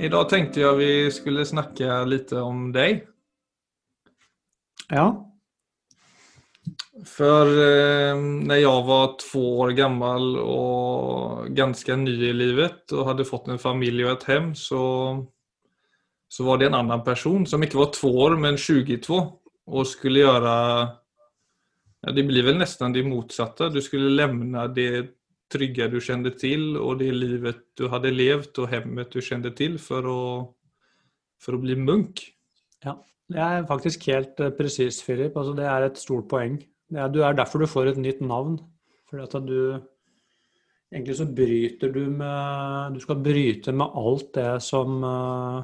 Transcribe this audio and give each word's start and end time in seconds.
Idag 0.00 0.28
tänkte 0.28 0.60
jag 0.60 0.74
vi 0.74 1.10
skulle 1.10 1.46
snacka 1.46 2.04
lite 2.04 2.40
om 2.40 2.72
dig. 2.72 3.08
Ja. 4.88 5.32
För 7.06 7.46
eh, 7.46 8.16
när 8.20 8.56
jag 8.56 8.82
var 8.82 9.16
två 9.32 9.58
år 9.58 9.70
gammal 9.70 10.38
och 10.38 11.46
ganska 11.46 11.96
ny 11.96 12.28
i 12.28 12.32
livet 12.32 12.92
och 12.92 13.06
hade 13.06 13.24
fått 13.24 13.48
en 13.48 13.58
familj 13.58 14.04
och 14.04 14.10
ett 14.10 14.22
hem 14.22 14.54
så, 14.54 15.26
så 16.28 16.44
var 16.44 16.58
det 16.58 16.66
en 16.66 16.74
annan 16.74 17.04
person 17.04 17.46
som 17.46 17.62
inte 17.62 17.76
var 17.76 17.92
två 17.92 18.08
år 18.08 18.36
men 18.36 18.56
22 18.56 19.32
och 19.66 19.86
skulle 19.86 20.18
göra, 20.20 20.88
ja, 22.00 22.12
det 22.12 22.22
blir 22.22 22.42
väl 22.42 22.58
nästan 22.58 22.92
det 22.92 23.02
motsatta. 23.02 23.68
Du 23.68 23.82
skulle 23.82 24.10
lämna 24.10 24.68
det 24.68 25.19
trygga 25.50 25.88
du 25.88 26.00
kände 26.00 26.30
till 26.30 26.76
och 26.76 26.98
det 26.98 27.12
livet 27.12 27.62
du 27.74 27.88
hade 27.88 28.10
levt 28.10 28.58
och 28.58 28.68
hemmet 28.68 29.12
du 29.12 29.22
kände 29.22 29.50
til 29.50 29.78
for 29.78 30.06
å, 30.06 30.22
for 31.42 31.56
å 31.56 31.62
bli 31.62 31.76
munk. 31.76 32.22
Ja, 32.84 32.96
det 33.30 33.40
er 33.44 33.68
faktisk 33.68 34.06
helt 34.10 34.36
presis, 34.36 34.58
presist, 34.58 35.06
Philip. 35.06 35.36
Altså, 35.36 35.54
det 35.58 35.66
er 35.68 35.86
et 35.86 35.98
stort 35.98 36.28
poeng. 36.30 36.60
Det 36.90 36.98
er, 36.98 37.16
er 37.22 37.38
derfor 37.38 37.62
du 37.62 37.70
får 37.70 37.92
et 37.92 38.02
nytt 38.02 38.22
navn. 38.24 38.58
Fordi 39.10 39.26
at 39.26 39.48
du 39.48 39.80
Egentlig 40.90 41.14
så 41.20 41.24
bryter 41.30 41.92
du 41.94 42.00
med 42.10 42.96
Du 42.96 43.00
skal 43.04 43.20
bryte 43.22 43.72
med 43.72 43.92
alt 43.94 44.32
det 44.34 44.56
som 44.66 45.04
uh, 45.06 45.62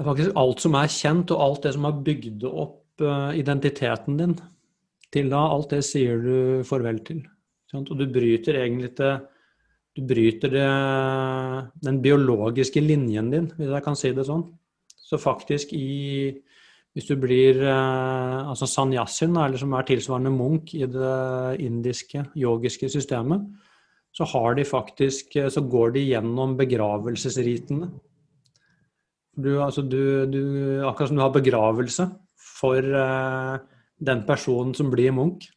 Faktisk 0.00 0.36
alt 0.36 0.60
som 0.60 0.76
er 0.76 0.92
kjent, 0.92 1.32
og 1.32 1.40
alt 1.44 1.64
det 1.64 1.72
som 1.76 1.86
har 1.88 2.02
bygd 2.04 2.44
opp 2.48 3.00
uh, 3.04 3.32
identiteten 3.36 4.20
din 4.20 4.36
til 5.12 5.30
da. 5.32 5.42
Alt 5.50 5.74
det 5.74 5.82
sier 5.86 6.20
du 6.22 6.64
farvel 6.66 7.02
til. 7.06 7.24
Og 7.76 7.92
du 7.98 8.06
bryter 8.10 8.62
egentlig 8.62 8.94
det 8.98 9.18
Du 9.98 10.04
bryter 10.06 10.48
det, 10.48 10.66
den 11.82 11.96
biologiske 12.00 12.78
linjen 12.80 13.30
din, 13.30 13.48
hvis 13.56 13.72
jeg 13.74 13.82
kan 13.82 13.96
si 13.98 14.12
det 14.14 14.22
sånn. 14.28 14.44
Så 14.86 15.18
faktisk 15.18 15.72
i 15.74 16.30
Hvis 16.94 17.06
du 17.06 17.14
blir 17.16 17.58
eh, 17.62 18.48
altså 18.50 18.66
sanyasin, 18.66 19.36
eller 19.36 19.58
som 19.58 19.74
er 19.74 19.86
tilsvarende 19.86 20.30
munk 20.34 20.72
i 20.74 20.86
det 20.90 21.60
indiske 21.62 22.24
yogiske 22.34 22.88
systemet, 22.90 23.44
så 24.10 24.24
har 24.24 24.54
de 24.54 24.64
faktisk 24.64 25.36
Så 25.48 25.60
går 25.60 25.92
de 25.94 26.00
gjennom 26.00 26.56
begravelsesritene. 26.56 27.90
Du, 29.38 29.62
altså 29.62 29.82
du, 29.82 30.26
du, 30.26 30.42
akkurat 30.82 31.08
som 31.08 31.16
du 31.16 31.22
har 31.22 31.34
begravelse 31.34 32.08
for 32.58 32.82
eh, 32.82 33.58
den 34.00 34.24
personen 34.26 34.74
som 34.74 34.90
blir 34.92 35.12
Munch. 35.12 35.50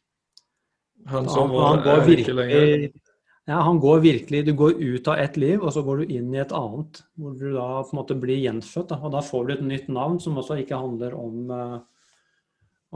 Han 1.10 1.28
som 1.28 1.50
var, 1.52 1.74
han 1.74 1.82
går 1.84 2.04
virkelig, 2.06 2.92
ja, 3.44 3.58
han 3.60 3.76
går 3.80 3.98
virkelig 4.00 4.46
Du 4.46 4.52
går 4.56 4.82
ut 4.82 5.08
av 5.08 5.18
ett 5.20 5.36
liv, 5.36 5.60
og 5.60 5.72
så 5.72 5.82
går 5.84 6.00
du 6.00 6.14
inn 6.16 6.32
i 6.34 6.40
et 6.40 6.52
annet. 6.56 7.02
Hvor 7.20 7.34
du 7.36 7.50
da 7.52 7.66
på 7.84 7.92
en 7.92 8.00
måte 8.00 8.16
blir 8.16 8.40
gjenfødt. 8.40 8.88
Da, 8.94 9.00
og 9.04 9.12
da 9.12 9.20
får 9.24 9.44
du 9.44 9.54
et 9.54 9.66
nytt 9.68 9.90
navn 9.92 10.16
som 10.20 10.38
også 10.40 10.56
ikke 10.62 10.80
handler 10.80 11.16
om, 11.18 11.50
uh, 11.52 11.76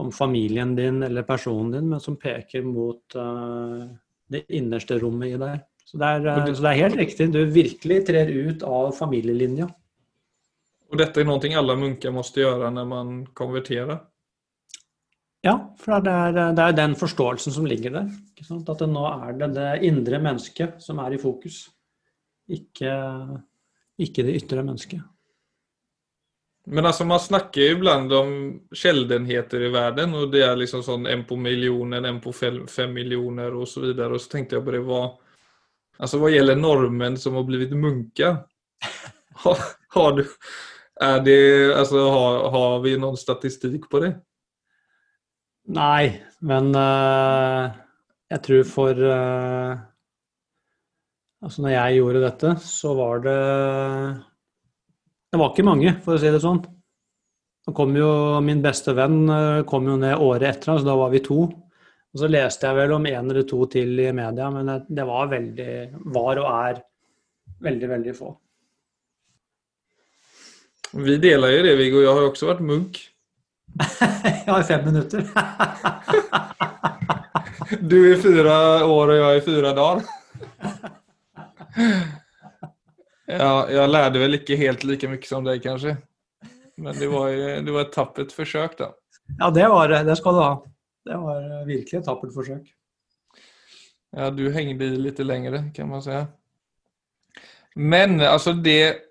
om 0.01 0.09
familien 0.15 0.73
din 0.77 1.03
eller 1.05 1.27
personen 1.27 1.75
din, 1.75 1.89
men 1.91 2.01
som 2.01 2.17
peker 2.17 2.65
mot 2.65 3.17
uh, 3.17 3.85
det 4.29 4.47
innerste 4.49 4.97
rommet 5.01 5.35
i 5.35 5.41
deg. 5.41 5.61
Så 5.85 6.01
det, 6.01 6.09
er, 6.17 6.25
uh, 6.25 6.49
så 6.49 6.65
det 6.65 6.71
er 6.71 6.81
helt 6.81 6.97
riktig. 7.03 7.29
Du 7.35 7.43
virkelig 7.53 7.99
trer 8.09 8.33
ut 8.33 8.65
av 8.65 8.89
familielinja. 8.97 9.69
Og 10.89 10.97
dette 10.97 11.21
er 11.21 11.29
noe 11.29 11.57
alle 11.61 11.77
munker 11.77 12.13
må 12.13 12.25
gjøre 12.25 12.71
når 12.73 12.89
man 12.89 13.17
konverterer? 13.37 13.99
Ja, 15.45 15.53
for 15.79 16.03
det 16.03 16.11
er, 16.11 16.39
det 16.51 16.63
er 16.63 16.75
den 16.75 16.95
forståelsen 16.99 17.53
som 17.55 17.67
ligger 17.67 17.93
der. 17.95 18.09
At 18.59 18.81
nå 18.91 19.05
er 19.07 19.37
det 19.39 19.53
det 19.55 19.69
indre 19.87 20.19
mennesket 20.19 20.81
som 20.83 20.99
er 20.99 21.15
i 21.15 21.21
fokus, 21.21 21.61
ikke, 22.51 22.91
ikke 24.01 24.25
det 24.27 24.35
ytre 24.41 24.65
mennesket. 24.67 25.05
Men 26.69 26.85
altså, 26.85 27.05
man 27.07 27.21
snakker 27.23 27.63
jo 27.63 27.77
iblant 27.77 28.11
om 28.13 28.33
sjeldenheter 28.75 29.63
i 29.65 29.71
verden, 29.73 30.13
og 30.13 30.29
det 30.33 30.43
er 30.45 30.59
liksom 30.59 30.83
sånn 30.85 31.07
en 31.09 31.23
på 31.25 31.37
millionen, 31.39 32.05
en 32.05 32.19
på 32.21 32.33
fem, 32.35 32.61
fem 32.69 32.91
millioner 32.93 33.55
osv. 33.55 33.61
Og, 33.61 33.69
så 33.71 33.85
videre, 33.87 34.13
og 34.13 34.21
så 34.21 34.35
tenkte 34.35 34.57
jeg 34.57 34.67
på 34.67 34.75
det 34.77 34.85
hva 34.85 35.07
Altså 35.99 36.15
hva 36.15 36.29
gjelder 36.31 36.55
nordmenn 36.55 37.17
som 37.19 37.33
har 37.35 37.43
blitt 37.43 37.73
munker, 37.75 38.37
har, 39.43 39.63
har, 39.91 40.13
du 40.15 40.21
er 41.03 41.17
det, 41.25 41.41
altså, 41.75 42.05
har, 42.13 42.37
har 42.53 42.77
vi 42.85 42.93
noen 42.95 43.19
statistikk 43.19 43.89
på 43.91 43.99
det? 44.05 44.13
Nei, 45.69 46.09
men 46.49 46.71
uh, 46.73 47.69
jeg 48.31 48.41
tror 48.45 48.65
for 48.65 49.05
uh, 49.05 49.85
Altså, 51.39 51.61
når 51.63 51.71
jeg 51.71 51.99
gjorde 51.99 52.21
dette, 52.25 52.49
så 52.67 52.89
var 52.97 53.21
det 53.23 53.37
Det 55.31 55.39
var 55.39 55.53
ikke 55.53 55.67
mange, 55.67 55.93
for 56.03 56.17
å 56.17 56.19
si 56.19 56.31
det 56.33 56.41
sånn. 56.43 56.59
Da 57.63 57.71
kom 57.75 57.93
jo 57.95 58.09
Min 58.43 58.63
beste 58.65 58.91
venn 58.97 59.21
eh, 59.31 59.61
kom 59.69 59.87
jo 59.87 59.95
ned 60.01 60.19
året 60.19 60.49
etter, 60.49 60.81
så 60.81 60.87
da 60.87 60.97
var 60.99 61.13
vi 61.13 61.21
to. 61.23 61.45
Og 62.09 62.19
så 62.19 62.27
leste 62.27 62.67
jeg 62.67 62.75
vel 62.75 62.95
om 62.97 63.07
en 63.07 63.31
eller 63.31 63.45
to 63.47 63.61
til 63.71 64.01
i 64.03 64.09
media, 64.15 64.49
men 64.51 64.73
det 64.89 65.05
var 65.07 65.31
veldig 65.31 65.71
Var 66.17 66.41
og 66.43 66.49
er 66.49 66.81
veldig, 67.69 67.89
veldig 67.93 68.15
få. 68.17 68.33
Vi 71.05 71.15
deler 71.21 71.53
jo 71.53 71.63
det, 71.67 71.77
Viggo. 71.77 72.03
Jeg 72.03 72.09
har 72.09 72.23
jo 72.25 72.31
også 72.33 72.49
vært 72.49 72.65
munk. 72.65 72.99
jeg 74.45 74.49
har 74.49 74.63
fem 74.67 74.85
minutter. 74.85 75.23
du 77.79 77.97
i 78.11 78.17
fire 78.19 78.55
år, 78.83 79.13
og 79.13 79.17
jeg 79.17 79.39
i 79.39 79.45
fire 79.45 79.73
dager. 79.77 80.03
ja, 83.29 83.51
jeg 83.71 83.93
lærte 83.93 84.23
vel 84.23 84.39
ikke 84.39 84.59
helt 84.59 84.83
like 84.87 85.11
mye 85.11 85.29
som 85.29 85.47
deg, 85.47 85.61
kanskje. 85.63 85.95
Men 86.79 86.95
det 86.95 87.09
var, 87.11 87.35
det 87.63 87.75
var 87.75 87.87
et 87.87 87.95
tappert 87.95 88.35
forsøk, 88.35 88.77
da. 88.79 88.91
Ja, 89.37 89.49
det 89.53 89.67
var 89.69 89.91
det. 89.91 90.03
Det 90.07 90.17
skal 90.19 90.35
du 90.35 90.41
ha. 90.43 90.53
Det 91.05 91.17
var 91.19 91.47
virkelig 91.67 91.99
et 91.99 92.07
tappert 92.07 92.35
forsøk. 92.35 92.67
Ja, 94.15 94.29
du 94.33 94.47
hengte 94.51 94.87
i 94.87 95.01
litt 95.03 95.19
lengre, 95.21 95.67
kan 95.75 95.89
man 95.91 96.01
si. 96.01 96.17
Men 97.75 98.19
altså, 98.25 98.53
det 98.53 99.08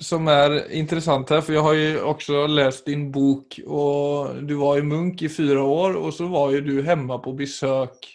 som 0.00 0.26
er 0.30 0.56
interessant 0.74 1.30
her, 1.30 1.42
for 1.44 1.54
jeg 1.54 1.64
har 1.66 1.76
jo 1.76 2.08
også 2.12 2.46
lest 2.50 2.88
din 2.88 3.06
bok, 3.12 3.58
og 3.66 4.40
du 4.48 4.56
var 4.60 4.78
jo 4.78 4.88
munk 4.88 5.22
i 5.22 5.30
fire 5.30 5.60
år, 5.60 5.98
og 6.00 6.12
så 6.16 6.28
var 6.32 6.54
jo 6.54 6.64
du 6.64 6.74
hjemme 6.80 7.18
på 7.22 7.34
besøk. 7.38 8.08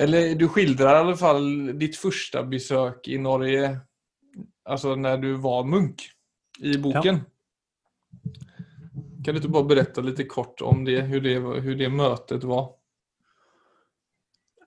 Eller 0.00 0.34
du 0.38 0.46
skildrer 0.52 0.92
i 0.92 1.02
alle 1.04 1.16
fall 1.18 1.48
ditt 1.80 1.98
første 1.98 2.44
besøk 2.46 3.08
i 3.10 3.18
Norge, 3.22 3.72
altså 4.70 4.94
når 4.94 5.22
du 5.24 5.30
var 5.42 5.66
munk, 5.66 6.04
i 6.60 6.76
boken. 6.76 7.22
Ja. 7.22 8.36
Kan 9.24 9.34
du 9.34 9.40
ikke 9.40 9.52
bare 9.52 9.68
berette 9.68 10.04
litt 10.04 10.20
kort 10.28 10.60
om 10.64 10.84
det, 10.84 11.02
hvordan 11.08 11.64
det, 11.64 11.76
det 11.80 11.88
møtet 11.92 12.44
var? 12.48 12.68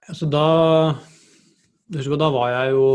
Altså 0.10 0.28
da, 0.28 0.48
da 1.88 2.30
var 2.34 2.50
jeg 2.52 2.74
jo 2.74 2.88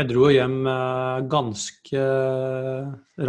jeg 0.00 0.10
dro 0.10 0.28
hjem 0.32 0.60
eh, 0.70 1.24
ganske 1.32 2.04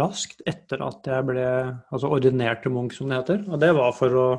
raskt 0.00 0.44
etter 0.48 0.84
at 0.84 1.08
jeg 1.08 1.26
ble 1.28 1.48
altså 1.88 2.12
ordinert 2.12 2.62
til 2.64 2.74
Munch, 2.74 2.98
som 2.98 3.10
det 3.10 3.22
heter. 3.22 3.42
Og 3.48 3.60
det 3.62 3.74
var 3.78 3.96
for 3.96 4.22
å 4.22 4.30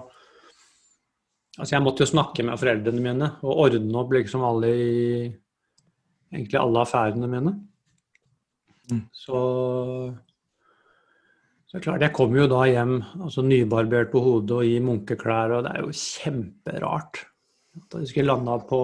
Altså, 1.59 1.73
jeg 1.73 1.83
måtte 1.83 2.05
jo 2.05 2.11
snakke 2.13 2.43
med 2.47 2.55
foreldrene 2.55 3.01
mine 3.03 3.27
og 3.43 3.57
ordne 3.65 3.97
opp 3.99 4.13
liksom 4.15 4.45
alle 4.47 4.69
i 4.71 4.99
Egentlig 6.29 6.59
alle 6.61 6.83
affærene 6.85 7.27
mine. 7.27 7.51
Mm. 8.93 9.01
Så 9.11 9.39
så 11.69 11.77
klart, 11.81 12.01
Jeg 12.01 12.13
kom 12.17 12.33
jo 12.33 12.47
da 12.49 12.63
hjem 12.65 12.95
altså 13.21 13.43
nybarbert 13.45 14.09
på 14.13 14.21
hodet 14.25 14.55
og 14.55 14.65
i 14.65 14.79
munkeklær, 14.81 15.51
og 15.53 15.65
det 15.65 15.73
er 15.73 15.83
jo 15.83 15.91
kjemperart. 15.93 17.19
At 17.77 17.97
jeg 17.99 18.09
skulle 18.09 18.31
landa 18.31 18.55
på 18.65 18.79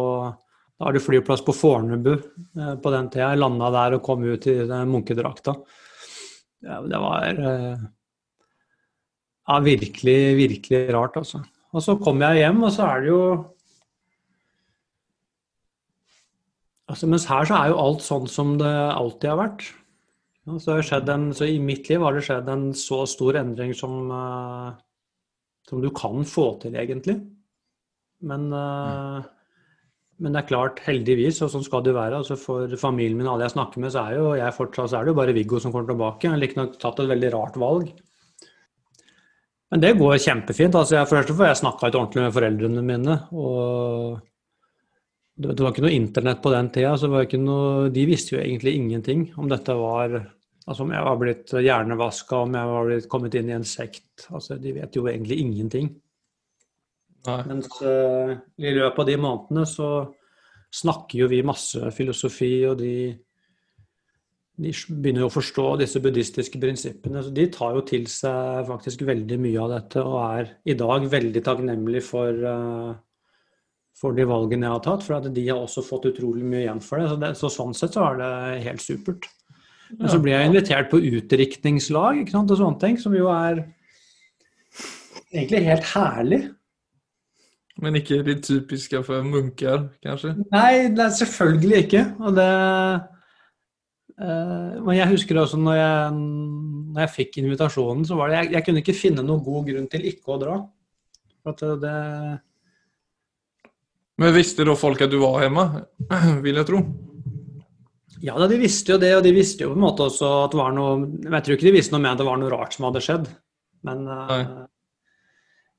da 0.76 0.90
er 0.90 0.98
det 0.98 1.04
flyplass 1.06 1.44
på 1.46 1.56
Fornebu 1.56 2.14
eh, 2.14 2.76
på 2.84 2.92
den 2.92 3.10
tida. 3.12 3.32
Jeg 3.32 3.42
landa 3.42 3.72
der 3.72 3.98
og 3.98 4.04
kom 4.04 4.26
ut 4.28 4.48
i 4.52 4.58
den 4.68 4.92
munkedrakta. 4.92 5.56
Det 6.66 7.00
var 7.00 7.28
eh, 7.30 7.84
ja, 9.46 9.60
virkelig, 9.64 10.20
virkelig 10.40 10.82
rart, 10.96 11.20
altså. 11.22 11.44
Og 11.76 11.84
så 11.84 11.96
kom 12.00 12.24
jeg 12.24 12.42
hjem, 12.42 12.64
og 12.64 12.74
så 12.74 12.88
er 12.88 13.04
det 13.04 13.12
jo 13.12 13.22
altså, 16.92 17.10
Mens 17.12 17.28
her 17.30 17.48
så 17.48 17.60
er 17.60 17.72
jo 17.72 17.82
alt 17.84 18.06
sånn 18.06 18.30
som 18.32 18.56
det 18.60 18.72
alltid 18.72 19.32
har 19.32 19.42
vært. 19.42 19.68
Så, 20.62 20.76
en, 20.78 21.30
så, 21.34 21.48
I 21.50 21.58
mitt 21.58 21.88
liv 21.90 22.04
har 22.06 22.14
det 22.14 22.26
skjedd 22.28 22.50
en 22.54 22.68
så 22.78 23.00
stor 23.10 23.40
endring 23.40 23.72
som, 23.74 24.12
uh, 24.12 24.76
som 25.66 25.82
du 25.82 25.90
kan 25.96 26.22
få 26.30 26.52
til, 26.62 26.78
egentlig. 26.78 27.18
Men 28.22 28.52
uh, 28.54 29.26
men 30.24 30.32
det 30.32 30.42
er 30.42 30.48
klart, 30.48 30.80
heldigvis, 30.86 31.42
og 31.44 31.50
sånn 31.52 31.66
skal 31.66 31.82
det 31.84 31.96
være. 31.96 32.22
altså 32.22 32.38
For 32.40 32.72
familien 32.80 33.18
min 33.20 33.28
og 33.28 33.36
alle 33.36 33.50
jeg 33.50 33.56
snakker 33.58 33.82
med, 33.84 33.92
så 33.92 34.06
er 34.06 34.20
jo 34.20 34.30
jeg 34.40 34.56
fortsatt 34.56 34.92
så 34.92 35.00
er 35.00 35.08
det 35.08 35.12
jo 35.12 35.18
bare 35.18 35.36
Viggo 35.36 35.60
som 35.60 35.74
kommer 35.74 35.90
tilbake. 35.90 36.24
Jeg 36.24 36.32
har 36.32 36.44
riktignok 36.44 36.78
tatt 36.80 37.02
et 37.04 37.10
veldig 37.12 37.32
rart 37.34 37.58
valg. 37.60 37.90
Men 39.74 39.84
det 39.84 39.98
går 40.00 40.22
kjempefint. 40.24 40.78
altså 40.78 40.96
jeg, 41.02 41.10
Først 41.12 41.34
får 41.36 41.50
jeg 41.50 41.60
snakka 41.60 41.90
ikke 41.90 42.00
ordentlig 42.00 42.24
med 42.24 42.38
foreldrene 42.38 42.86
mine. 42.86 43.18
Og, 43.36 44.22
det 45.36 45.60
var 45.60 45.74
ikke 45.74 45.84
noe 45.84 45.98
internett 45.98 46.40
på 46.46 46.54
den 46.54 46.72
tida, 46.72 46.94
så 46.96 47.10
noe, 47.12 47.90
de 47.92 48.08
visste 48.08 48.38
jo 48.38 48.40
egentlig 48.40 48.78
ingenting 48.80 49.28
om 49.36 49.52
dette 49.52 49.76
var 49.76 50.22
Altså 50.66 50.82
om 50.82 50.90
jeg 50.96 51.06
var 51.06 51.18
blitt 51.22 51.52
hjernevaska, 51.62 52.38
om 52.42 52.56
jeg 52.58 52.70
var 52.72 52.88
blitt 52.88 53.04
kommet 53.12 53.36
inn 53.38 53.52
i 53.52 53.54
en 53.54 53.68
sekt. 53.70 54.24
Altså, 54.32 54.56
de 54.58 54.72
vet 54.74 54.96
jo 54.98 55.04
egentlig 55.06 55.38
ingenting. 55.44 55.92
Nei. 57.26 57.42
Mens 57.50 57.70
uh, 57.82 58.34
i 58.62 58.74
løpet 58.76 59.04
av 59.04 59.10
de 59.10 59.20
månedene 59.22 59.66
så 59.70 59.90
snakker 60.76 61.24
jo 61.24 61.30
vi 61.32 61.46
masse 61.46 61.92
filosofi, 61.96 62.52
og 62.68 62.78
de, 62.82 62.96
de 64.60 64.74
begynner 64.90 65.24
jo 65.24 65.30
å 65.30 65.36
forstå 65.36 65.68
disse 65.82 66.02
buddhistiske 66.04 66.60
prinsippene. 66.62 67.24
Så 67.24 67.32
de 67.36 67.48
tar 67.54 67.78
jo 67.78 67.86
til 67.88 68.10
seg 68.12 68.66
faktisk 68.70 69.06
veldig 69.08 69.40
mye 69.46 69.64
av 69.64 69.74
dette, 69.78 70.04
og 70.04 70.20
er 70.26 70.52
i 70.68 70.78
dag 70.80 71.08
veldig 71.14 71.46
takknemlig 71.46 72.04
for, 72.06 72.44
uh, 72.44 72.92
for 73.96 74.18
de 74.18 74.28
valgene 74.30 74.68
jeg 74.68 74.78
har 74.78 74.86
tatt. 74.90 75.08
For 75.08 75.20
at 75.20 75.32
de 75.34 75.48
har 75.48 75.62
også 75.62 75.86
fått 75.88 76.12
utrolig 76.12 76.44
mye 76.44 76.66
igjen 76.66 76.84
for 76.84 77.02
det. 77.02 77.10
Så, 77.14 77.22
det, 77.24 77.32
så 77.40 77.54
sånn 77.60 77.78
sett 77.78 77.98
så 77.98 78.10
er 78.10 78.22
det 78.22 78.36
helt 78.68 78.84
supert. 78.84 79.32
Men 79.96 80.10
så 80.10 80.18
blir 80.20 80.34
jeg 80.34 80.50
invitert 80.50 80.88
på 80.92 80.98
utdrikningslag 80.98 82.24
og 82.26 82.54
sånne 82.58 82.80
ting, 82.82 82.96
som 83.00 83.14
jo 83.16 83.30
er 83.32 83.62
egentlig 85.32 85.62
helt 85.68 85.86
herlig. 85.94 86.40
Men 87.84 87.98
ikke 88.00 88.22
de 88.24 88.38
typiske 88.40 89.02
for 89.04 89.26
munker, 89.28 89.90
kanskje? 90.04 90.32
Nei, 90.54 90.88
det 90.96 91.04
er 91.04 91.16
selvfølgelig 91.18 91.80
ikke. 91.84 92.04
Og 92.24 92.38
det 92.38 92.48
uh, 94.22 94.84
Men 94.86 94.96
jeg 94.96 95.12
husker 95.12 95.42
også 95.42 95.60
når 95.60 95.76
jeg, 95.80 96.14
når 96.16 97.04
jeg 97.04 97.14
fikk 97.18 97.40
invitasjonen, 97.42 98.06
så 98.08 98.16
var 98.20 98.32
det 98.32 98.38
jeg, 98.40 98.54
jeg, 98.56 98.66
kunne 98.68 98.84
ikke 98.84 98.96
finne 98.96 99.26
noen 99.26 99.44
god 99.44 99.68
grunn 99.68 99.90
til 99.92 100.08
ikke 100.08 100.36
å 100.36 100.40
dra. 100.42 100.60
At 101.46 101.66
det 101.82 101.98
Men 104.24 104.38
visste 104.38 104.66
da 104.66 104.78
folk 104.80 105.04
at 105.04 105.12
du 105.12 105.20
var 105.22 105.44
hjemme, 105.44 105.68
vil 106.46 106.62
jeg 106.62 106.70
tro? 106.70 106.80
Ja, 108.24 108.38
de 108.40 108.58
visste 108.58 108.96
jo 108.96 109.02
det, 109.02 109.12
og 109.18 109.26
de 109.26 109.34
visste 109.36 109.66
jo 109.66 109.74
på 109.74 109.78
en 109.78 109.84
måte 109.84 110.08
også 110.08 110.30
at 110.46 110.54
det 110.54 110.58
var 110.58 110.72
noe 110.74 110.94
Jeg 111.28 111.44
tror 111.44 111.58
ikke 111.58 111.68
de 111.68 111.76
visste 111.76 111.94
noe 111.94 112.06
med 112.06 112.16
at 112.16 112.24
det 112.24 112.30
var 112.30 112.40
noe 112.40 112.54
rart 112.54 112.78
som 112.78 112.88
hadde 112.88 113.04
skjedd. 113.04 113.28
Men, 113.86 114.08
uh, 114.08 114.64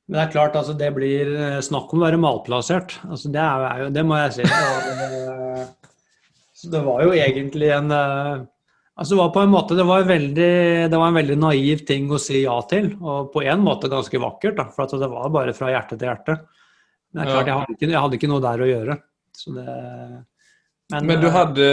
men 0.06 0.18
det 0.20 0.22
er 0.22 0.34
klart, 0.36 0.56
altså, 0.58 0.74
det 0.78 0.92
blir 0.94 1.30
eh, 1.34 1.62
snakk 1.66 1.90
om 1.90 2.02
å 2.02 2.06
være 2.06 2.18
malplassert. 2.22 2.94
Altså, 3.08 3.30
det, 3.34 3.42
er 3.42 3.80
jo, 3.82 3.86
det 3.94 4.04
må 4.06 4.18
jeg 4.20 4.36
si. 4.36 4.44
Det, 4.46 5.64
så 6.56 6.70
det 6.72 6.82
var 6.86 7.02
jo 7.02 7.16
egentlig 7.16 7.72
en 7.74 7.90
uh, 7.92 8.44
Altså 8.96 9.12
det 9.12 9.18
var 9.18 9.32
på 9.34 9.40
en 9.44 9.50
måte, 9.52 9.76
det 9.76 9.84
var, 9.84 10.06
veldig, 10.08 10.52
det 10.88 10.96
var, 10.96 11.10
en 11.10 11.18
veldig 11.18 11.34
naiv 11.36 11.82
ting 11.84 12.06
å 12.08 12.20
si 12.22 12.38
ja 12.46 12.54
til, 12.70 12.86
og 12.96 13.26
på 13.34 13.42
en 13.44 13.60
måte 13.60 13.90
ganske 13.92 14.20
vakkert. 14.22 14.56
Da, 14.56 14.64
for 14.72 14.88
det 14.88 15.10
var 15.12 15.34
bare 15.34 15.52
fra 15.58 15.68
hjerte 15.68 15.98
til 16.00 16.08
hjerte. 16.08 16.38
Men 17.12 17.20
det 17.20 17.26
er 17.26 17.34
klart, 17.34 17.50
jeg 17.50 17.58
hadde, 17.58 17.76
ikke, 17.76 17.90
jeg 17.90 18.04
hadde 18.06 18.16
ikke 18.16 18.30
noe 18.30 18.44
der 18.46 18.62
å 18.64 18.70
gjøre. 18.70 18.96
Så 19.36 19.52
det, 19.52 19.74
men, 20.94 21.10
Men 21.10 21.20
du 21.20 21.28
eh, 21.28 21.34
hadde 21.34 21.68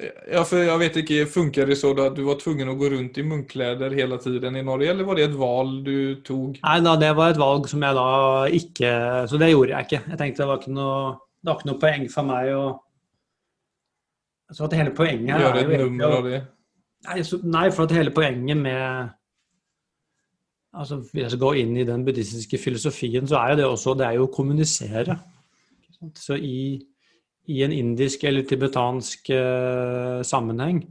Ja, 0.00 0.42
for 0.48 0.62
jeg 0.62 0.80
vet 0.80 0.98
ikke, 1.02 1.24
Funker 1.28 1.68
det 1.68 1.76
så 1.80 1.90
at 2.00 2.14
du 2.16 2.22
var 2.24 2.38
tvungen 2.40 2.70
å 2.72 2.76
gå 2.78 2.88
rundt 2.94 3.18
i 3.20 3.24
munkklær 3.26 3.82
hele 3.92 4.18
tiden 4.22 4.56
i 4.56 4.64
Norge, 4.64 4.88
eller 4.92 5.08
var 5.08 5.18
det 5.18 5.26
et 5.28 5.36
valg 5.36 5.80
du 5.84 5.96
tok? 6.26 6.60
Nei 6.62 6.76
da, 6.86 6.94
det 7.00 7.10
var 7.18 7.34
et 7.34 7.40
valg 7.40 7.68
som 7.70 7.84
jeg 7.84 7.98
da 7.98 8.06
ikke 8.60 8.92
Så 9.30 9.40
det 9.40 9.50
gjorde 9.52 9.74
jeg 9.74 9.88
ikke. 9.88 10.02
Jeg 10.12 10.20
tenkte 10.22 10.42
det 10.42 10.48
var 10.50 10.62
ikke 10.62 10.76
noe, 10.76 11.02
det 11.40 11.52
var 11.52 11.60
ikke 11.60 11.70
noe 11.70 11.82
poeng 11.84 12.08
for 12.14 12.30
meg 12.30 12.52
å 12.56 12.64
Så 14.54 14.66
at 14.66 14.78
hele 14.80 14.94
poenget 14.96 15.34
her 15.34 15.46
Gjøre 15.46 15.64
et 15.66 15.84
nummer 15.84 16.18
av 16.20 16.28
det? 16.30 16.42
Nei, 17.08 17.22
så, 17.24 17.40
nei, 17.48 17.66
for 17.72 17.88
at 17.88 17.96
hele 17.96 18.12
poenget 18.14 18.60
med 18.60 19.16
altså 20.76 21.00
Hvis 21.02 21.24
jeg 21.24 21.34
skal 21.34 21.42
gå 21.42 21.52
inn 21.60 21.76
i 21.80 21.86
den 21.88 22.04
buddhistiske 22.06 22.60
filosofien, 22.62 23.26
så 23.28 23.40
er 23.40 23.52
jo 23.52 23.60
det 23.60 23.68
også 23.68 23.96
det 23.98 24.06
er 24.06 24.18
jo 24.20 24.28
å 24.28 24.32
kommunisere. 24.32 25.16
Så 26.16 26.36
i, 26.38 26.78
i 27.50 27.60
en 27.66 27.74
indisk 27.74 28.24
eller 28.28 28.46
tibetansk 28.48 29.30
uh, 29.34 30.20
sammenheng 30.26 30.82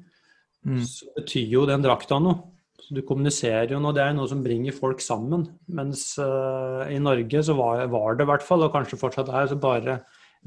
mm. 0.65 0.79
så 0.85 1.11
betyr 1.17 1.53
jo 1.55 1.65
den 1.69 1.85
drakta 1.85 2.19
noe. 2.21 2.41
Så 2.79 2.95
du 2.97 3.03
kommuniserer 3.05 3.75
jo 3.75 3.81
noe, 3.83 3.93
det 3.95 4.01
er 4.03 4.15
noe 4.17 4.29
som 4.31 4.41
bringer 4.43 4.75
folk 4.75 5.03
sammen. 5.03 5.45
Mens 5.77 6.11
uh, 6.17 6.87
i 6.89 6.97
Norge 7.01 7.43
så 7.45 7.55
var, 7.57 7.83
var 7.91 8.17
det 8.17 8.25
i 8.25 8.31
hvert 8.31 8.45
fall, 8.45 8.65
og 8.65 8.73
kanskje 8.73 8.99
fortsatt 8.99 9.29
er, 9.29 9.51
så 9.51 9.59
bare 9.61 9.99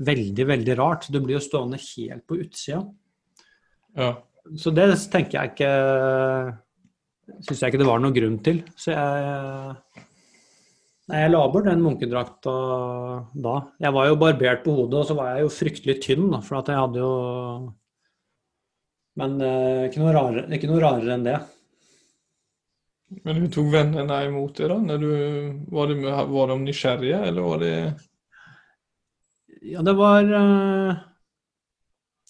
veldig, 0.02 0.46
veldig 0.48 0.76
rart. 0.80 1.08
Du 1.12 1.20
blir 1.20 1.38
jo 1.38 1.44
stående 1.44 1.80
helt 1.80 2.26
på 2.28 2.40
utsida. 2.42 2.82
Ja. 3.98 4.14
Så 4.58 4.72
det 4.74 4.88
tenker 5.12 5.38
jeg 5.38 5.52
ikke 5.52 5.72
Syns 7.46 7.60
jeg 7.62 7.70
ikke 7.70 7.78
det 7.78 7.86
var 7.86 8.00
noen 8.02 8.14
grunn 8.16 8.38
til. 8.44 8.58
Så 8.76 8.90
jeg 8.90 10.00
Nei, 11.10 11.24
Jeg 11.24 11.32
la 11.32 11.40
bort 11.50 11.66
den 11.66 11.82
munkedrakta 11.82 12.52
da. 13.34 13.54
Jeg 13.82 13.94
var 13.96 14.06
jo 14.06 14.18
barbert 14.20 14.62
på 14.62 14.74
hodet, 14.76 15.00
og 15.00 15.08
så 15.08 15.16
var 15.18 15.32
jeg 15.32 15.46
jo 15.46 15.54
fryktelig 15.56 15.96
tynn, 16.04 16.28
da, 16.30 16.38
for 16.46 16.60
at 16.60 16.70
jeg 16.70 16.78
hadde 16.78 17.02
jo 17.02 17.14
Men 19.18 19.34
eh, 19.44 19.88
ikke, 19.88 20.00
noe 20.00 20.14
rarere, 20.14 20.46
ikke, 20.56 20.70
noe 20.70 20.80
rarere, 20.80 21.16
enn 21.16 21.26
det. 21.26 21.40
Men 23.26 23.42
hun 23.42 23.50
tok 23.52 23.68
vennene 23.74 24.20
imot 24.28 24.56
det, 24.56 24.70
da? 24.70 24.96
Du, 25.02 25.10
var, 25.74 25.90
de, 25.90 25.98
var, 26.06 26.48
de 26.48 26.58
nysgjerrige, 26.62 27.18
eller 27.28 27.48
var 27.50 27.60
det 27.60 27.74
Ja, 29.74 29.82
det 29.84 29.96
var 29.98 30.32
eh, 30.38 31.02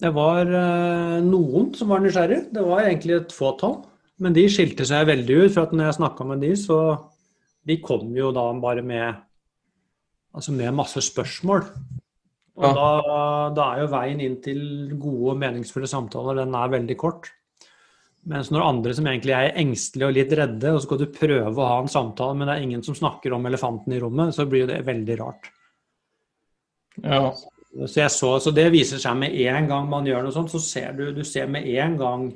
Det 0.03 0.11
var 0.17 0.51
eh, 0.65 1.21
noen 1.29 1.71
som 1.79 1.93
var 1.93 2.03
nysgjerrige. 2.03 2.49
Det 2.57 2.67
var 2.67 2.89
egentlig 2.89 3.21
et 3.21 3.37
fåtall. 3.37 3.83
Men 4.19 4.35
de 4.35 4.49
skilte 4.51 4.89
seg 4.89 5.07
veldig 5.07 5.39
ut, 5.45 5.55
for 5.55 5.69
at 5.69 5.77
når 5.77 5.91
jeg 5.91 6.01
snakka 6.01 6.27
med 6.27 6.43
de, 6.43 6.57
så 6.59 6.81
de 7.69 7.79
kom 7.83 8.11
jo 8.17 8.33
da 8.35 8.47
bare 8.63 8.83
med, 8.85 9.21
altså 10.35 10.55
med 10.57 10.75
masse 10.75 11.03
spørsmål. 11.05 11.69
Og 12.59 12.67
ja. 12.67 12.73
da, 12.77 12.89
da, 13.57 13.69
er 13.73 13.85
jo 13.85 13.93
veien 13.95 14.21
inn 14.21 14.35
til 14.45 14.65
gode 15.01 15.33
og 15.33 15.39
meningsfulle 15.41 15.89
samtaler 15.89 16.43
den 16.43 16.57
er 16.59 16.75
veldig 16.75 16.99
kort. 17.01 17.31
Mens 18.29 18.53
når 18.55 18.67
andre 18.67 18.93
som 18.95 19.09
egentlig 19.09 19.35
er 19.35 19.57
engstelige 19.59 20.11
og 20.11 20.15
litt 20.15 20.35
redde, 20.39 20.71
og 20.71 20.79
så 20.79 20.87
skal 20.87 21.01
du 21.01 21.15
prøve 21.15 21.57
å 21.57 21.71
ha 21.71 21.81
en 21.83 21.91
samtale, 21.91 22.37
men 22.39 22.47
det 22.47 22.55
er 22.55 22.67
ingen 22.67 22.85
som 22.87 22.99
snakker 22.99 23.35
om 23.35 23.49
elefanten 23.49 23.97
i 23.97 23.99
rommet, 24.03 24.35
så 24.37 24.47
blir 24.47 24.69
det 24.71 24.85
veldig 24.87 25.17
rart. 25.19 25.49
Ja. 27.03 27.25
Så, 27.33 27.89
så, 28.13 28.31
så, 28.45 28.53
det 28.53 28.69
viser 28.75 29.01
seg 29.01 29.17
med 29.17 29.35
en 29.49 29.67
gang 29.71 29.89
man 29.91 30.07
gjør 30.07 30.27
noe 30.27 30.35
sånt, 30.35 30.53
så 30.53 30.61
ser 30.61 30.93
du, 30.99 31.07
du 31.17 31.23
ser 31.25 31.49
med 31.51 31.67
en 31.73 31.97
gang 31.99 32.27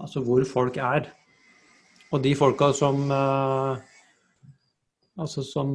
altså 0.00 0.22
hvor 0.24 0.46
folk 0.48 0.78
er. 0.80 1.10
Og 2.10 2.22
de 2.24 2.34
folka 2.38 2.72
som 2.76 3.06
uh, 3.10 3.78
Altså 5.20 5.42
som, 5.44 5.72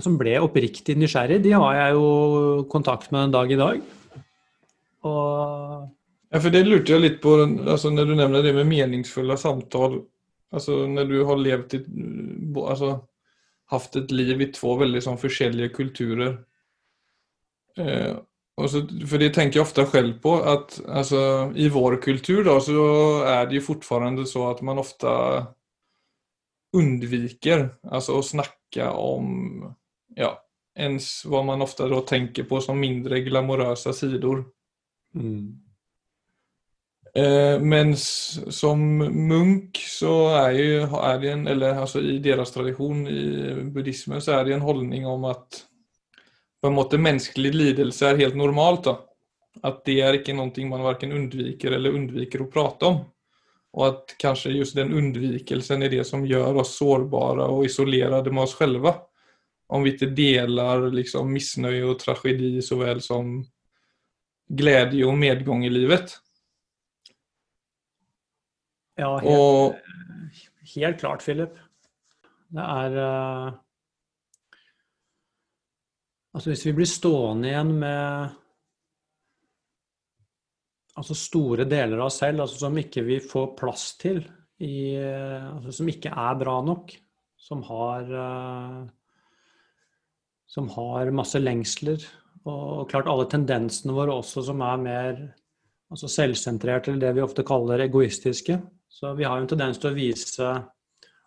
som 0.00 0.14
ble 0.16 0.38
oppriktig 0.40 0.94
nysgjerrig, 0.96 1.42
de 1.44 1.52
har 1.52 1.74
jeg 1.76 1.96
jo 1.98 2.06
kontakt 2.72 3.10
med 3.12 3.26
en 3.26 3.34
dag 3.34 3.52
i 3.52 3.58
dag. 3.60 3.82
Og 5.04 5.82
Ja, 6.32 6.40
for 6.40 6.54
det 6.54 6.64
lurte 6.64 6.94
jeg 6.94 7.02
litt 7.02 7.18
på, 7.22 7.34
altså 7.44 7.92
når 7.92 8.08
du 8.08 8.14
nevner 8.16 8.46
det 8.46 8.54
med 8.56 8.70
meningsfulle 8.70 9.36
samtaler. 9.38 10.00
Altså 10.54 10.86
når 10.88 11.10
du 11.10 11.18
har 11.28 11.42
levd 11.42 11.76
i 11.76 11.82
altså, 12.62 12.94
hatt 13.74 13.96
et 14.00 14.14
liv 14.14 14.40
i 14.40 14.50
to 14.54 14.74
veldig 14.80 15.02
sånn 15.04 15.20
forskjellige 15.20 15.74
kulturer. 15.76 16.38
Eh, 17.76 18.14
så, 18.54 18.84
for 19.10 19.18
det 19.18 19.32
tenker 19.34 19.58
jeg 19.58 19.66
ofte 19.66 19.84
selv 19.90 20.14
på, 20.22 20.36
at 20.46 20.76
altså, 20.86 21.50
i 21.58 21.66
vår 21.74 21.98
kultur 22.04 22.44
da, 22.46 22.60
så 22.62 22.84
er 23.26 23.48
det 23.50 23.58
jo 23.58 23.68
fortfarande 23.72 24.26
så 24.30 24.46
at 24.52 24.62
man 24.62 24.78
ofte 24.78 25.10
undviker 26.74 27.68
altså 27.90 28.18
å 28.18 28.26
snakke 28.26 28.86
om 28.94 29.66
ja, 30.18 30.32
ens 30.78 31.24
hva 31.26 31.42
man 31.46 31.66
ofte 31.66 31.90
da 31.90 32.00
tenker 32.06 32.46
på 32.46 32.62
som 32.62 32.78
mindre 32.78 33.22
glamorøse 33.26 33.94
sider. 33.94 34.44
Mm. 35.18 35.64
Eh, 37.14 37.60
mens 37.62 38.06
som 38.54 38.80
munk 39.02 39.78
så 39.86 40.14
er, 40.34 40.56
jo, 40.58 40.88
er 40.98 41.20
det 41.22 41.30
en, 41.30 41.46
eller 41.50 41.78
altså 41.84 42.02
i 42.02 42.18
deres 42.22 42.50
tradisjon 42.54 43.04
i 43.06 43.22
buddhismen, 43.74 44.22
så 44.22 44.38
er 44.38 44.48
det 44.48 44.56
en 44.56 44.66
holdning 44.66 45.06
om 45.06 45.26
at 45.30 45.62
på 46.64 46.68
en 46.70 46.78
måte 46.78 46.96
menneskelig 46.96 47.50
lidelse 47.52 48.06
er 48.08 48.22
helt 48.22 48.36
normalt. 48.40 48.86
da. 48.86 48.94
At 49.68 49.82
det 49.84 49.98
er 50.00 50.16
ikke 50.16 50.32
noe 50.32 50.64
man 50.64 50.80
verken 50.80 51.10
unnviker 51.12 51.74
eller 51.76 51.92
unnviker 51.92 52.40
å 52.40 52.46
prate 52.48 52.86
om. 52.88 53.02
Og 53.76 53.82
at 53.84 54.14
kanskje 54.16 54.54
just 54.54 54.78
den 54.78 54.94
unnvikelsen 54.96 55.84
er 55.84 55.92
det 55.92 56.06
som 56.08 56.24
gjør 56.24 56.62
oss 56.62 56.72
sårbare 56.78 57.44
og 57.52 57.66
isolerte 57.68 58.32
med 58.32 58.46
oss 58.46 58.54
selv. 58.56 58.88
Om 59.68 59.84
vi 59.84 59.92
ikke 59.92 60.08
deler 60.16 60.86
liksom, 60.88 61.28
misnøye 61.36 61.82
og 61.84 61.98
tragedi 62.00 62.62
så 62.64 62.78
vel 62.80 63.02
som 63.04 63.34
glede 64.48 65.04
og 65.04 65.18
medgang 65.20 65.66
i 65.68 65.72
livet. 65.74 66.16
Ja, 68.96 69.18
helt, 69.20 69.36
og, 69.36 70.40
helt 70.78 71.04
klart, 71.04 71.28
Philip. 71.28 71.60
Det 72.56 72.64
er 72.64 73.60
Altså, 76.34 76.50
hvis 76.50 76.64
vi 76.66 76.74
blir 76.74 76.90
stående 76.90 77.50
igjen 77.52 77.70
med 77.78 78.40
altså 80.98 81.14
store 81.18 81.66
deler 81.66 82.00
av 82.00 82.08
oss 82.08 82.20
selv 82.22 82.44
altså 82.44 82.66
som 82.66 82.76
ikke 82.78 83.02
vi 83.06 83.20
får 83.22 83.54
plass 83.58 83.86
til, 84.02 84.20
i, 84.62 84.94
altså 84.98 85.72
som 85.80 85.88
ikke 85.90 86.10
er 86.10 86.36
bra 86.38 86.60
nok, 86.62 86.92
som 87.44 87.62
har 87.66 88.12
uh, 88.14 88.84
som 90.54 90.68
har 90.70 91.10
masse 91.14 91.40
lengsler. 91.40 92.02
Og 92.44 92.86
klart 92.90 93.08
alle 93.10 93.26
tendensene 93.30 93.94
våre 93.96 94.14
også 94.14 94.44
som 94.46 94.62
er 94.62 94.82
mer 94.82 95.22
altså 95.92 96.10
selvsentrerte, 96.10 96.92
eller 96.92 97.08
det 97.08 97.14
vi 97.16 97.24
ofte 97.24 97.44
kaller 97.46 97.82
egoistiske. 97.86 98.58
Så 98.90 99.14
vi 99.18 99.26
har 99.26 99.38
jo 99.38 99.46
en 99.46 99.50
tendens 99.50 99.80
til 99.82 99.90
å 99.90 99.96
vise, 99.96 100.50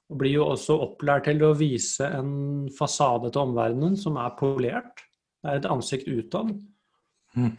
og 0.08 0.20
blir 0.22 0.38
jo 0.38 0.48
også 0.54 0.78
opplært 0.86 1.28
til 1.28 1.44
å 1.44 1.54
vise 1.58 2.08
en 2.16 2.68
fasade 2.76 3.32
til 3.32 3.44
omverdenen 3.44 3.98
som 4.00 4.20
er 4.22 4.36
polert. 4.40 5.04
Det 5.44 5.52
er 5.52 5.60
et 5.60 5.70
ansikt 5.70 6.08
utad. 6.08 6.54
Mm. 7.36 7.54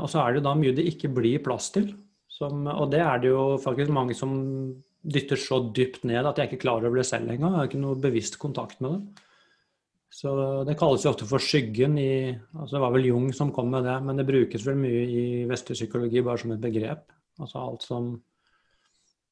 Og 0.00 0.08
så 0.10 0.22
er 0.22 0.32
det 0.32 0.40
jo 0.40 0.46
da 0.48 0.54
mye 0.58 0.74
det 0.74 0.88
ikke 0.90 1.12
blir 1.14 1.42
plass 1.44 1.70
til. 1.74 1.92
Som, 2.30 2.64
og 2.66 2.88
det 2.92 3.02
er 3.04 3.20
det 3.22 3.30
jo 3.30 3.44
faktisk 3.60 3.92
mange 3.94 4.16
som 4.16 4.32
dytter 5.00 5.38
så 5.40 5.60
dypt 5.76 6.04
ned 6.08 6.26
at 6.28 6.38
jeg 6.38 6.50
ikke 6.50 6.64
klarer 6.64 6.88
over 6.88 7.00
det 7.00 7.08
selv 7.08 7.30
engang. 7.30 7.52
Jeg 7.52 7.60
har 7.60 7.70
ikke 7.70 7.82
noe 7.82 8.00
bevisst 8.00 8.38
kontakt 8.40 8.80
med 8.84 8.96
det. 8.96 9.26
Så 10.10 10.32
Det 10.66 10.74
kalles 10.78 11.04
jo 11.04 11.12
ofte 11.12 11.26
for 11.28 11.38
skyggen 11.38 11.94
i 12.02 12.34
altså 12.34 12.74
Det 12.74 12.82
var 12.82 12.94
vel 12.96 13.06
Jung 13.06 13.28
som 13.32 13.52
kom 13.54 13.70
med 13.70 13.84
det, 13.86 13.94
men 14.02 14.18
det 14.18 14.26
brukes 14.26 14.66
vel 14.66 14.80
mye 14.80 15.04
i 15.06 15.24
vestlig 15.46 15.78
psykologi 15.78 16.22
bare 16.26 16.42
som 16.42 16.52
et 16.52 16.62
begrep. 16.62 17.04
Altså 17.38 17.62
alt 17.62 17.86
som, 17.86 18.10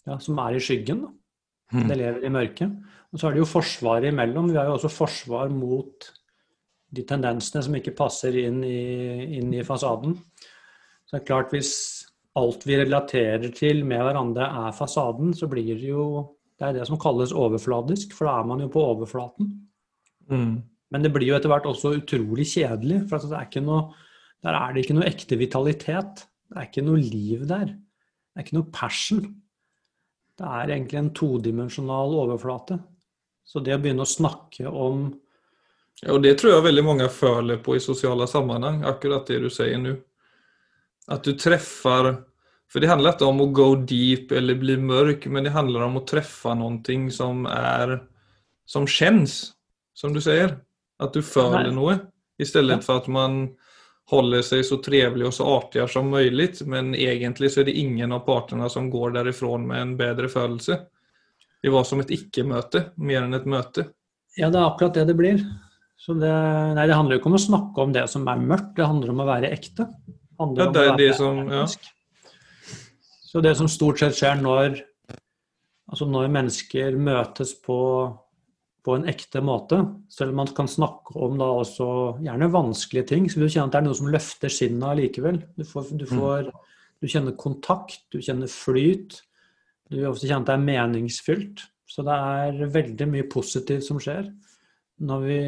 ja, 0.08 0.18
som 0.22 0.38
er 0.42 0.56
i 0.56 0.62
skyggen. 0.62 1.04
da. 1.06 1.14
Mm. 1.76 1.88
Det 1.90 1.98
lever 2.00 2.24
i 2.24 2.32
mørket. 2.32 2.76
Og 3.12 3.20
så 3.20 3.28
er 3.28 3.36
det 3.36 3.42
jo 3.42 3.48
forsvaret 3.48 4.08
imellom. 4.10 4.50
Vi 4.52 4.56
har 4.56 4.68
jo 4.68 4.76
også 4.78 4.90
forsvar 4.92 5.52
mot 5.52 6.08
de 6.96 7.04
tendensene 7.08 7.62
som 7.64 7.76
ikke 7.76 7.96
passer 7.96 8.36
inn 8.40 8.62
i, 8.64 9.36
inn 9.38 9.52
i 9.52 9.64
fasaden. 9.66 10.16
Så 11.04 11.16
det 11.16 11.20
er 11.20 11.28
klart 11.28 11.52
hvis 11.52 11.72
alt 12.38 12.64
vi 12.68 12.78
relaterer 12.78 13.52
til 13.56 13.84
med 13.88 14.02
hverandre 14.04 14.48
er 14.64 14.76
fasaden, 14.76 15.34
så 15.36 15.48
blir 15.50 15.74
det 15.76 15.92
jo 15.92 16.34
Det 16.58 16.66
er 16.66 16.72
det 16.74 16.88
som 16.88 16.98
kalles 16.98 17.30
overfladisk, 17.30 18.16
for 18.18 18.26
da 18.26 18.40
er 18.40 18.46
man 18.50 18.58
jo 18.58 18.66
på 18.66 18.80
overflaten. 18.82 19.46
Mm. 20.26 20.56
Men 20.90 21.04
det 21.04 21.12
blir 21.14 21.28
jo 21.28 21.36
etter 21.36 21.52
hvert 21.52 21.68
også 21.70 21.92
utrolig 22.00 22.48
kjedelig, 22.50 23.04
for 23.06 23.22
er 23.30 23.62
noe, 23.62 23.92
der 24.42 24.58
er 24.58 24.72
det 24.74 24.82
ikke 24.82 24.96
noe 24.96 25.06
ekte 25.06 25.38
vitalitet. 25.38 26.24
Det 26.50 26.58
er 26.58 26.66
ikke 26.66 26.82
noe 26.82 26.98
liv 26.98 27.44
der. 27.46 27.70
Det 27.70 28.34
er 28.34 28.42
ikke 28.42 28.58
noe 28.58 28.72
passion. 28.74 29.22
Det 30.38 30.46
er 30.46 30.70
egentlig 30.70 30.98
en 31.00 31.14
todimensjonal 31.16 32.14
overflate. 32.20 32.78
Så 33.48 33.62
det 33.64 33.74
å 33.74 33.80
begynne 33.82 34.04
å 34.04 34.08
snakke 34.08 34.68
om 34.68 35.08
Ja, 35.98 36.12
og 36.14 36.22
det 36.22 36.36
tror 36.38 36.52
jeg 36.52 36.66
veldig 36.68 36.84
mange 36.86 37.08
føler 37.10 37.58
på 37.58 37.74
i 37.74 37.82
sosiale 37.82 38.28
sammenheng, 38.30 38.84
akkurat 38.86 39.26
det 39.26 39.40
du 39.42 39.48
sier 39.50 39.80
nå. 39.82 39.96
At 41.10 41.24
du 41.26 41.32
treffer 41.34 42.12
For 42.68 42.84
det 42.84 42.90
handler 42.90 43.14
ikke 43.16 43.24
om 43.24 43.40
å 43.40 43.48
go 43.56 43.70
deep 43.80 44.30
eller 44.36 44.58
bli 44.60 44.76
mørk, 44.76 45.24
men 45.32 45.46
det 45.46 45.54
handler 45.54 45.86
om 45.86 45.96
å 45.96 46.04
treffe 46.06 46.52
noe 46.54 47.00
som 47.10 47.46
er 47.48 48.02
Som 48.68 48.86
kjennes, 48.86 49.54
som 49.94 50.12
du 50.12 50.20
sier. 50.20 50.60
At 51.00 51.14
du 51.14 51.22
føler 51.22 51.72
noe. 51.72 51.98
I 52.38 52.44
stedet 52.44 52.84
for 52.84 53.00
at 53.00 53.08
man 53.08 53.56
holder 54.08 54.44
seg 54.46 54.64
så 54.64 54.78
trevlig 54.84 55.26
og 55.28 55.34
så 55.36 55.46
artig 55.58 55.84
som 55.92 56.08
mulig, 56.08 56.50
men 56.66 56.94
egentlig 56.96 57.52
så 57.52 57.62
er 57.62 57.68
det 57.68 57.78
ingen 57.80 58.14
av 58.16 58.24
partene 58.26 58.68
som 58.72 58.88
går 58.92 59.18
derifra 59.18 59.58
med 59.60 59.82
en 59.82 59.96
bedre 59.98 60.30
følelse. 60.32 60.78
Det 61.62 61.72
var 61.74 61.84
som 61.84 62.00
et 62.00 62.12
ikke-møte, 62.14 62.88
mer 62.96 63.24
enn 63.24 63.36
et 63.36 63.48
møte. 63.48 63.88
Ja, 64.38 64.48
det 64.48 64.60
er 64.60 64.68
akkurat 64.68 64.94
det 64.96 65.08
det 65.10 65.18
blir. 65.18 65.42
Så 65.98 66.14
det, 66.14 66.30
nei, 66.78 66.86
det 66.86 66.94
handler 66.94 67.16
jo 67.16 67.20
ikke 67.20 67.32
om 67.32 67.40
å 67.40 67.42
snakke 67.42 67.84
om 67.84 67.92
det 67.92 68.06
som 68.08 68.28
er 68.30 68.40
mørkt, 68.40 68.76
det 68.78 68.86
handler 68.86 69.12
om 69.12 69.24
å 69.24 69.28
være 69.28 69.50
ekte 69.56 69.88
ja, 70.38 70.68
det 70.70 70.82
er 70.84 70.96
det 70.98 71.14
som, 71.18 71.40
ja. 71.50 71.64
Så 73.28 73.40
det 73.44 73.56
som 73.58 73.68
stort 73.68 73.98
sett 74.00 74.16
skjer 74.16 74.38
når, 74.40 74.78
altså 75.90 76.06
når 76.08 76.30
mennesker 76.32 76.94
møtes 76.96 77.56
på, 77.64 77.78
på, 78.88 78.96
en 78.96 79.06
ekte 79.10 79.42
måte, 79.44 79.82
selv 80.12 80.32
om 80.32 80.42
man 80.42 80.50
kan 80.56 80.70
snakke 80.70 81.14
om 81.20 81.36
da 81.40 81.50
også 81.60 81.88
gjerne 82.24 82.50
vanskelige 82.54 83.10
ting, 83.12 83.28
så 83.28 83.38
vil 83.38 83.50
du 83.50 83.54
kjenne 83.54 83.68
at 83.68 83.76
det 83.76 83.82
er 83.82 83.88
noe 83.90 84.00
som 84.00 84.10
løfter 84.12 84.52
sinnet 84.52 85.00
likevel. 85.02 85.42
Du, 85.54 85.64
får, 85.68 85.92
du, 85.92 86.06
mm. 86.08 86.18
får, 86.18 86.50
du 86.98 87.08
kjenner 87.12 87.38
kontakt, 87.38 88.00
du 88.14 88.18
kjenner 88.24 88.50
flyt. 88.50 89.20
Du 89.88 90.00
vil 90.00 90.10
også 90.10 90.26
kjenne 90.26 90.46
at 90.46 90.50
det 90.50 90.56
er 90.56 90.68
meningsfylt. 90.70 91.64
Så 91.88 92.04
det 92.04 92.14
er 92.14 92.72
veldig 92.74 93.08
mye 93.12 93.28
positivt 93.30 93.86
som 93.86 94.00
skjer 94.02 94.28
når 94.98 95.24
vi 95.24 95.40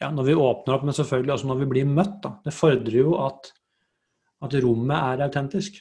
ja, 0.00 0.10
når 0.10 0.26
vi 0.26 0.34
åpner 0.34 0.76
opp, 0.76 0.84
men 0.86 0.96
selvfølgelig 0.96 1.34
også 1.34 1.50
når 1.50 1.62
vi 1.62 1.70
blir 1.74 1.90
møtt. 1.90 2.18
Da. 2.24 2.34
Det 2.46 2.54
fordrer 2.54 2.96
jo 2.96 3.14
at, 3.22 3.52
at, 4.42 4.56
rommet 4.64 4.96
er 4.96 5.24
autentisk. 5.28 5.80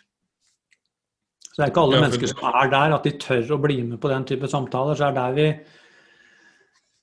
Så 1.49 1.55
det 1.55 1.65
er 1.65 1.71
ikke 1.73 1.85
alle 1.87 2.01
mennesker 2.03 2.31
som 2.31 2.45
er 2.51 2.71
der, 2.71 2.95
at 2.95 3.07
de 3.07 3.15
tør 3.21 3.55
å 3.55 3.61
bli 3.61 3.79
med 3.87 4.01
på 4.01 4.11
den 4.11 4.27
type 4.29 4.49
samtaler. 4.51 4.97
så 4.97 5.09
er 5.09 5.17
det 5.17 5.29
vi 5.37 5.47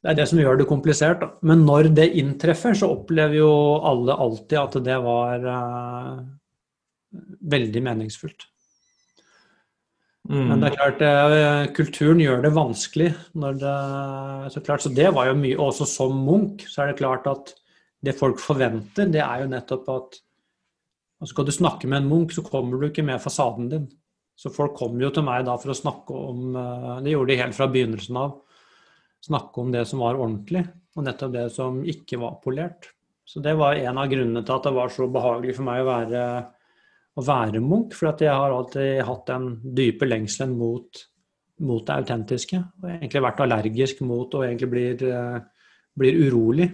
det 0.06 0.12
er 0.12 0.18
det 0.20 0.28
som 0.30 0.38
gjør 0.38 0.60
det 0.60 0.68
komplisert. 0.70 1.18
Da. 1.18 1.32
Men 1.42 1.64
når 1.66 1.88
det 1.96 2.12
inntreffer, 2.20 2.76
så 2.78 2.92
opplever 2.94 3.40
jo 3.40 3.50
alle 3.82 4.14
alltid 4.14 4.58
at 4.60 4.76
det 4.86 4.98
var 5.02 5.46
uh, 5.50 6.20
veldig 7.50 7.82
meningsfullt. 7.82 8.46
Mm. 10.30 10.44
Men 10.46 10.62
det 10.62 10.68
er 10.68 10.76
klart, 10.76 11.02
eh, 11.06 11.64
kulturen 11.74 12.22
gjør 12.22 12.40
det 12.44 12.54
vanskelig. 12.54 13.10
Når 13.34 13.58
det, 13.64 13.74
så, 14.54 14.62
klart, 14.62 14.84
så 14.86 14.94
det 14.94 15.10
var 15.14 15.28
jo 15.28 15.36
mye 15.38 15.58
Også 15.62 15.86
som 15.90 16.14
Munch, 16.26 16.64
så 16.70 16.82
er 16.82 16.92
det 16.92 17.00
klart 17.02 17.26
at 17.30 17.52
det 18.02 18.14
folk 18.18 18.38
forventer, 18.42 19.10
det 19.10 19.22
er 19.22 19.42
jo 19.42 19.50
nettopp 19.50 19.90
at 19.90 20.18
og 21.16 21.30
Skal 21.30 21.46
du 21.48 21.54
snakke 21.54 21.88
med 21.88 22.02
en 22.02 22.10
Munch, 22.10 22.34
så 22.36 22.42
kommer 22.46 22.78
du 22.78 22.90
ikke 22.90 23.06
med 23.06 23.22
fasaden 23.22 23.70
din. 23.72 23.86
Så 24.36 24.50
folk 24.52 24.74
kommer 24.76 25.06
jo 25.06 25.10
til 25.14 25.24
meg 25.24 25.46
da 25.46 25.54
for 25.58 25.72
å 25.72 25.78
snakke 25.78 26.14
om 26.30 26.58
eh, 26.60 26.90
Det 27.06 27.14
gjorde 27.14 27.32
de 27.32 27.40
helt 27.42 27.56
fra 27.56 27.70
begynnelsen 27.72 28.22
av. 28.22 28.34
Snakke 29.24 29.62
om 29.62 29.72
det 29.72 29.86
som 29.88 30.02
var 30.04 30.18
ordentlig, 30.18 30.66
og 30.96 31.06
nettopp 31.06 31.32
det 31.34 31.46
som 31.54 31.80
ikke 31.88 32.20
var 32.20 32.36
polert. 32.42 32.90
Så 33.26 33.40
det 33.42 33.56
var 33.58 33.78
en 33.80 33.98
av 33.98 34.10
grunnene 34.10 34.44
til 34.44 34.54
at 34.54 34.68
det 34.68 34.74
var 34.76 34.92
så 34.94 35.08
behagelig 35.10 35.56
for 35.56 35.66
meg 35.66 35.82
å 35.82 35.88
være 35.88 36.22
å 37.16 37.24
være 37.24 37.62
munk. 37.64 37.94
for 37.96 38.12
jeg 38.12 38.32
har 38.32 38.52
alltid 38.52 39.02
hatt 39.08 39.26
den 39.30 39.46
dype 39.76 40.06
lengselen 40.06 40.56
mot, 40.58 41.00
mot, 41.64 41.84
det 41.86 41.94
autentiske. 41.94 42.60
Og 42.82 42.90
egentlig 42.90 43.24
vært 43.24 43.40
allergisk 43.40 44.02
mot 44.04 44.34
og 44.34 44.44
egentlig 44.44 44.68
blir, 44.70 45.06
blir 45.96 46.20
urolig 46.26 46.68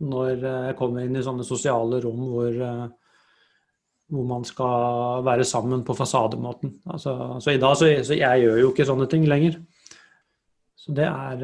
når 0.00 0.30
eh, 0.38 0.62
jeg 0.70 0.76
kommer 0.78 1.04
inn 1.04 1.18
i 1.18 1.24
sånne 1.24 1.44
sosiale 1.44 1.98
rom 2.00 2.22
hvor, 2.30 2.48
eh, 2.48 2.86
hvor 4.08 4.28
man 4.30 4.46
skal 4.48 5.24
være 5.26 5.44
sammen 5.44 5.84
på 5.84 5.96
fasademåten. 5.98 6.78
Altså, 6.88 7.16
så 7.44 7.52
i 7.52 7.60
dag 7.60 7.76
så, 7.76 7.90
så 8.06 8.16
jeg 8.16 8.46
gjør 8.46 8.62
jo 8.62 8.70
ikke 8.72 8.88
sånne 8.88 9.08
ting 9.12 9.26
lenger. 9.28 9.60
Så 10.80 10.94
det 10.96 11.06
er 11.06 11.36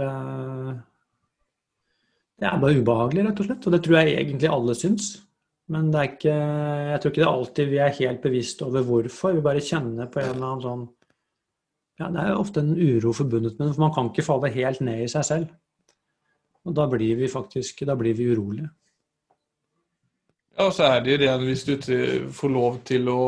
Det 2.36 2.44
er 2.48 2.58
bare 2.60 2.80
ubehagelig, 2.80 3.24
rett 3.24 3.40
og 3.40 3.46
slett. 3.48 3.66
Og 3.66 3.72
det 3.72 3.82
tror 3.84 3.96
jeg 4.00 4.16
egentlig 4.16 4.50
alle 4.52 4.74
syns. 4.76 5.06
Men 5.72 5.88
det 5.90 6.00
er 6.00 6.10
ikke, 6.10 6.34
jeg 6.36 6.98
tror 7.00 7.12
ikke 7.12 7.22
det 7.22 7.30
alltid 7.30 7.70
vi 7.70 7.78
er 7.82 7.96
helt 7.98 8.20
bevisst 8.22 8.60
over 8.62 8.84
hvorfor. 8.86 9.34
Vi 9.34 9.44
bare 9.44 9.64
kjenner 9.64 10.10
på 10.12 10.20
en 10.22 10.34
eller 10.34 10.46
annen 10.50 10.64
sånn 10.64 10.84
ja, 11.96 12.10
Det 12.12 12.22
er 12.22 12.36
ofte 12.36 12.60
en 12.60 12.74
uro 12.76 13.14
forbundet 13.16 13.56
med 13.56 13.70
det, 13.70 13.74
for 13.74 13.86
man 13.86 13.94
kan 13.94 14.10
ikke 14.10 14.26
falle 14.26 14.52
helt 14.52 14.82
ned 14.84 15.00
i 15.06 15.08
seg 15.08 15.24
selv. 15.24 15.54
Og 16.66 16.74
da 16.76 16.84
blir 16.92 17.16
vi 17.16 17.30
faktisk 17.30 17.86
da 17.88 17.96
blir 17.96 18.14
vi 18.18 18.28
urolige. 18.28 18.68
Ja, 20.56 20.66
og 20.66 20.74
så 20.76 20.90
er 20.90 21.00
det 21.04 21.14
jo 21.14 21.22
det 21.24 21.32
hvis 21.46 21.64
du 21.64 21.74
får 22.36 22.52
lov 22.52 22.78
til 22.88 23.08
å 23.12 23.22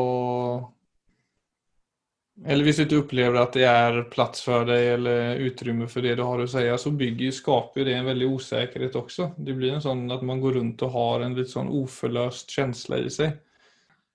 eller 2.45 2.63
hvis 2.63 2.77
du 2.79 2.83
ikke 2.85 3.01
opplever 3.01 3.35
at 3.41 3.55
det 3.57 3.65
er 3.67 3.97
plass 4.11 4.43
for 4.45 4.67
deg 4.67 4.93
eller 4.93 5.41
utrymme 5.43 5.89
for 5.91 6.05
det 6.05 6.15
du 6.15 6.23
har 6.23 6.39
å 6.39 6.47
si, 6.47 6.63
så 6.79 6.91
bygger, 6.95 7.35
skaper 7.35 7.87
det 7.87 7.97
en 7.97 8.07
veldig 8.07 8.29
usikkerhet 8.37 8.95
også. 8.95 9.33
Det 9.35 9.55
blir 9.57 9.75
en 9.75 9.83
sånn 9.83 10.05
at 10.15 10.23
man 10.25 10.39
går 10.39 10.55
rundt 10.59 10.85
og 10.87 10.93
har 10.95 11.25
en 11.25 11.35
litt 11.35 11.51
sånn 11.51 11.71
uforløst 11.81 12.55
følelse 12.55 13.01
i 13.03 13.11
seg. 13.11 13.35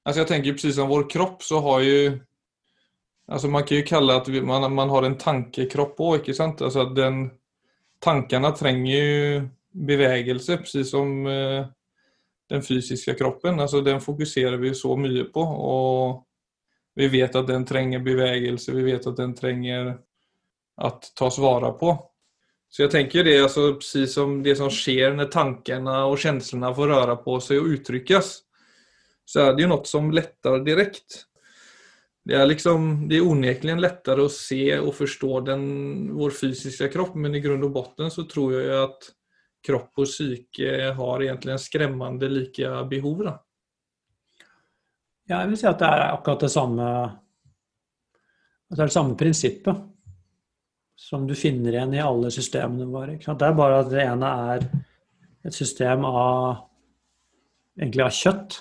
Altså 0.04 0.22
jeg 0.22 0.30
tenker 0.30 0.56
precis 0.56 0.78
som 0.78 0.88
vår 0.88 1.06
kropp 1.12 1.44
så 1.44 1.60
har 1.64 1.84
jo 1.84 1.98
altså 3.24 3.48
Man 3.48 3.64
kan 3.64 3.78
jo 3.78 3.84
kalle 3.88 4.18
at 4.20 4.26
man, 4.44 4.66
man 4.76 4.90
har 4.92 5.06
en 5.06 5.14
tankekropp 5.16 6.00
òg, 6.00 6.18
ikke 6.18 6.34
sant? 6.36 6.60
Altså 6.60 6.82
at 6.84 6.90
den, 6.96 7.22
tankene 8.04 8.50
trenger 8.52 8.92
jo 8.92 9.38
bevegelse, 9.72 10.58
precis 10.60 10.90
som 10.92 11.24
uh, 11.24 11.64
den 12.52 12.60
fysiske 12.62 13.14
kroppen. 13.16 13.60
Altså 13.64 13.80
Den 13.80 14.04
fokuserer 14.04 14.60
vi 14.60 14.74
så 14.76 14.92
mye 15.00 15.24
på. 15.32 15.40
og 15.40 16.20
vi 16.94 17.08
vet 17.08 17.36
at 17.36 17.46
den 17.46 17.64
trenger 17.66 18.02
bevegelse, 18.04 18.72
vi 18.72 18.82
vet 18.92 19.06
at 19.06 19.16
den 19.16 19.34
trenger 19.34 19.98
att 20.76 21.12
tas 21.14 21.38
vara 21.38 21.72
på. 21.72 22.10
Så 22.70 22.82
jeg 22.82 22.90
tenker 22.90 23.24
det, 23.24 23.36
altså, 23.42 23.78
som 24.10 24.40
det 24.42 24.56
som 24.58 24.70
skjer 24.72 25.14
når 25.14 25.28
tankene 25.30 26.00
og 26.08 26.18
känslorna 26.18 26.72
får 26.74 26.90
røre 26.90 27.14
på 27.22 27.36
seg 27.42 27.60
og 27.62 27.68
uttrykkes, 27.76 28.30
så 29.24 29.44
er 29.44 29.54
det 29.54 29.62
jo 29.62 29.70
noe 29.70 29.86
som 29.86 30.10
lättar 30.10 30.58
direkt. 30.66 31.20
Det 32.24 32.34
er 32.34 32.46
liksom, 32.46 33.08
det 33.08 33.16
är 33.16 33.26
onekligen 33.28 33.80
lättare 33.80 34.24
å 34.24 34.32
se 34.32 34.78
og 34.78 34.94
forstå 34.96 35.40
den, 35.46 35.64
vår 36.16 36.34
fysiske 36.34 36.88
kropp, 36.88 37.14
men 37.14 37.36
i 37.36 37.42
grunn 37.44 37.62
og 37.66 37.74
botten 37.76 38.10
så 38.10 38.24
tror 38.26 38.56
jeg 38.56 38.74
at 38.80 39.10
kropp 39.64 40.02
og 40.02 40.08
psyke 40.08 40.94
har 40.98 41.24
egentlig 41.24 41.58
skremmende 41.60 42.28
like 42.32 42.70
behov. 42.90 43.22
Da. 43.28 43.36
Ja, 45.24 45.40
jeg 45.40 45.54
vil 45.54 45.58
si 45.60 45.68
at 45.68 45.80
det 45.80 45.88
er 45.88 46.10
akkurat 46.12 46.44
det 46.44 46.52
samme 46.52 46.88
at 48.64 48.76
Det 48.76 48.82
er 48.82 48.88
det 48.90 48.96
samme 48.96 49.16
prinsippet. 49.16 49.90
som 50.96 51.26
du 51.26 51.34
finner 51.34 51.74
igjen 51.74 51.94
i 51.94 51.98
alle 52.00 52.30
systemene 52.30 52.86
våre. 52.86 53.16
Det 53.18 53.42
er 53.42 53.56
bare 53.58 53.80
at 53.82 53.88
det 53.90 54.02
ene 54.04 54.28
er 54.54 54.66
et 55.44 55.54
system 55.54 56.04
av 56.06 56.68
egentlig 57.76 58.04
av 58.04 58.14
kjøtt, 58.14 58.54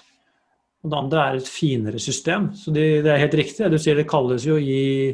og 0.81 0.89
det 0.89 0.97
andre 0.97 1.19
er 1.21 1.37
et 1.37 1.47
finere 1.47 2.01
system. 2.01 2.49
Så 2.57 2.73
det, 2.73 3.03
det 3.05 3.11
er 3.13 3.21
helt 3.21 3.37
riktig. 3.37 3.69
Du 3.69 3.77
sier 3.77 3.95
det 3.95 4.09
kalles 4.09 4.47
jo 4.49 4.57
i 4.57 5.13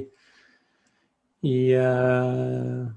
i, 1.44 1.75
uh, 1.75 2.88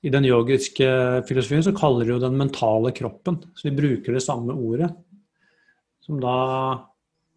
i 0.00 0.12
den 0.12 0.24
yogiske 0.24 0.86
filosofien 1.28 1.64
så 1.64 1.74
kaller 1.76 2.06
de 2.06 2.14
jo 2.14 2.20
den 2.22 2.38
mentale 2.40 2.92
kroppen. 2.96 3.40
Så 3.54 3.68
vi 3.68 3.76
bruker 3.76 4.16
det 4.16 4.24
samme 4.24 4.52
ordet. 4.56 4.92
Som 6.04 6.20
da, 6.22 6.36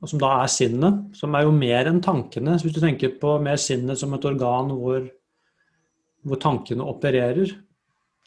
som 0.09 0.21
da 0.21 0.31
er 0.41 0.51
sinnet. 0.51 1.03
Som 1.17 1.35
er 1.35 1.45
jo 1.47 1.51
mer 1.55 1.89
enn 1.89 2.01
tankene. 2.03 2.57
Så 2.57 2.67
hvis 2.67 2.77
du 2.77 2.81
tenker 2.83 3.15
på 3.21 3.37
mer 3.43 3.59
sinnet 3.61 3.99
som 3.99 4.15
et 4.15 4.25
organ 4.27 4.73
hvor 4.77 5.05
hvor 6.23 6.39
tankene 6.39 6.85
opererer, 6.87 7.51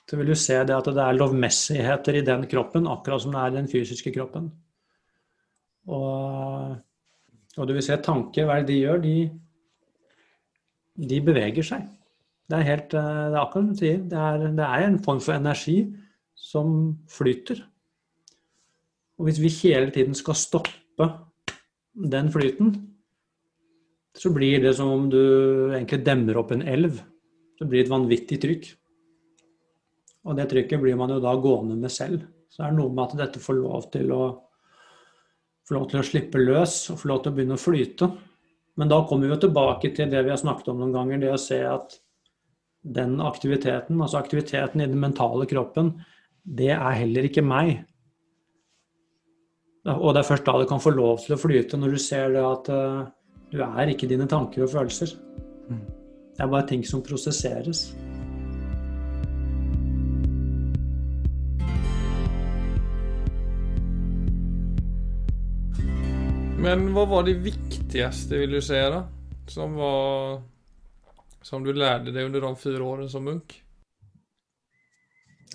så 0.07 0.19
vil 0.19 0.31
du 0.31 0.37
se 0.39 0.59
det 0.69 0.75
at 0.77 0.89
det 0.95 1.03
er 1.03 1.17
lovmessigheter 1.17 2.21
i 2.21 2.25
den 2.27 2.47
kroppen, 2.51 2.87
akkurat 2.87 3.23
som 3.23 3.35
det 3.35 3.41
er 3.41 3.53
i 3.53 3.57
den 3.57 3.71
fysiske 3.71 4.13
kroppen. 4.15 4.51
Og, 5.87 6.77
og 7.57 7.69
du 7.69 7.75
vil 7.75 7.85
se 7.85 7.97
tanker, 8.05 8.47
hva 8.47 8.59
er 8.59 8.67
det 8.67 8.75
de 8.75 8.81
gjør? 8.83 9.03
De, 9.03 9.17
de 11.11 11.23
beveger 11.27 11.67
seg. 11.67 11.87
Det 12.47 12.59
er, 12.61 12.67
helt, 12.69 12.95
eh, 12.95 13.23
det 13.33 13.35
er 13.35 13.41
akkurat 13.41 13.65
som 13.65 13.73
du 13.73 13.81
sier. 13.81 14.03
Det 14.11 14.19
er, 14.29 14.45
det 14.61 14.67
er 14.67 14.87
en 14.87 15.01
form 15.03 15.23
for 15.23 15.35
energi 15.35 15.79
som 16.39 16.77
flyter. 17.11 17.65
Og 19.17 19.27
hvis 19.27 19.41
vi 19.43 19.55
hele 19.65 19.91
tiden 19.91 20.15
skal 20.15 20.37
stoppe 20.39 21.09
den 21.97 22.29
flyten, 22.33 22.75
så 24.17 24.33
blir 24.33 24.63
det 24.65 24.75
som 24.77 24.89
om 24.93 25.11
du 25.13 25.21
egentlig 25.75 26.05
demmer 26.05 26.39
opp 26.41 26.53
en 26.53 26.65
elv 26.65 27.01
det 27.57 27.69
blir 27.69 27.85
et 27.85 27.93
vanvittig 27.93 28.39
trykk. 28.43 28.67
Og 30.27 30.37
det 30.37 30.49
trykket 30.51 30.83
blir 30.83 30.97
man 30.99 31.13
jo 31.15 31.23
da 31.23 31.35
gående 31.41 31.77
med 31.79 31.93
selv. 31.93 32.27
Så 32.51 32.63
det 32.63 32.69
er 32.69 32.77
noe 32.77 32.93
med 32.93 33.05
at 33.07 33.21
dette 33.23 33.43
får 33.43 33.59
lov 33.61 33.89
til 33.95 34.13
å 34.15 34.25
lov 35.75 35.89
til 35.91 35.99
å 35.99 36.07
slippe 36.07 36.39
løs 36.39 36.75
og 36.93 37.01
få 37.01 37.09
lov 37.11 37.23
til 37.23 37.33
å 37.33 37.37
begynne 37.37 37.57
å 37.57 37.61
flyte. 37.61 38.07
Men 38.79 38.91
da 38.93 39.01
kommer 39.09 39.27
vi 39.27 39.33
jo 39.33 39.41
tilbake 39.47 39.91
til 39.97 40.13
det 40.13 40.21
vi 40.23 40.31
har 40.31 40.39
snakket 40.39 40.69
om 40.71 40.79
noen 40.79 40.93
ganger, 40.95 41.19
det 41.19 41.33
å 41.35 41.41
se 41.43 41.59
at 41.67 41.97
den 42.87 43.17
aktiviteten, 43.25 43.99
altså 43.99 44.21
aktiviteten 44.21 44.85
i 44.85 44.87
den 44.87 45.01
mentale 45.03 45.49
kroppen, 45.51 45.97
det 46.47 46.71
er 46.77 46.99
heller 47.01 47.27
ikke 47.27 47.43
meg. 47.43 47.81
Og 49.87 50.15
det 50.15 50.23
er 50.23 50.27
først 50.27 50.47
da 50.47 50.57
du 50.59 50.67
kan 50.67 50.83
få 50.83 50.91
lov 50.91 51.21
til 51.23 51.37
å 51.37 51.39
flyte, 51.39 51.79
når 51.79 51.95
du 51.95 52.01
ser 52.03 52.33
det 52.35 52.43
at 52.43 52.71
uh, 52.75 53.05
du 53.53 53.61
er 53.63 53.93
ikke 53.93 54.09
dine 54.11 54.27
tanker 54.27 54.65
og 54.65 54.73
følelser. 54.73 55.13
Mm. 55.71 55.85
Det 56.35 56.43
er 56.43 56.51
bare 56.51 56.67
ting 56.67 56.83
som 56.87 57.05
prosesseres. 57.07 57.85
Men 66.67 66.89
hva 66.91 67.07
var 67.07 67.23
det 67.29 67.39
viktigste, 67.45 68.43
vil 68.43 68.59
du 68.59 68.61
si, 68.65 68.83
da? 68.91 69.05
Som, 69.47 69.79
var, 69.79 70.41
som 71.47 71.63
du 71.63 71.71
lærte 71.71 72.11
deg 72.11 72.27
under 72.27 72.43
de 72.43 72.55
fire 72.59 72.83
årene 72.83 73.11
som 73.13 73.23
munk? 73.23 73.55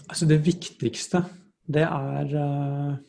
Altså, 0.07 0.23
det 0.29 0.39
viktigste, 0.45 1.25
det 1.67 1.83
er 1.83 2.31
uh, 2.31 2.99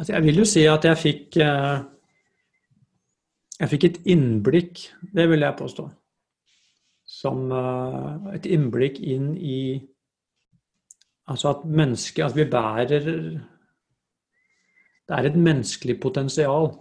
Altså, 0.00 0.14
jeg 0.14 0.22
vil 0.24 0.38
jo 0.40 0.44
si 0.48 0.62
at 0.64 0.84
jeg 0.88 0.96
fikk 0.96 1.36
uh, 1.44 1.82
jeg 3.60 3.68
fikk 3.68 3.84
et 3.84 3.98
innblikk, 4.08 4.80
det 5.12 5.26
vil 5.28 5.44
jeg 5.44 5.58
påstå, 5.58 5.84
som 7.04 7.52
uh, 7.52 8.32
et 8.32 8.48
innblikk 8.48 8.96
inn 9.04 9.36
i 9.36 9.84
Altså 11.30 11.52
at 11.52 11.60
mennesket 11.62 12.24
At 12.24 12.34
vi 12.34 12.44
bærer 12.50 13.04
Det 13.04 15.12
er 15.14 15.28
et 15.28 15.36
menneskelig 15.36 16.00
potensial. 16.02 16.72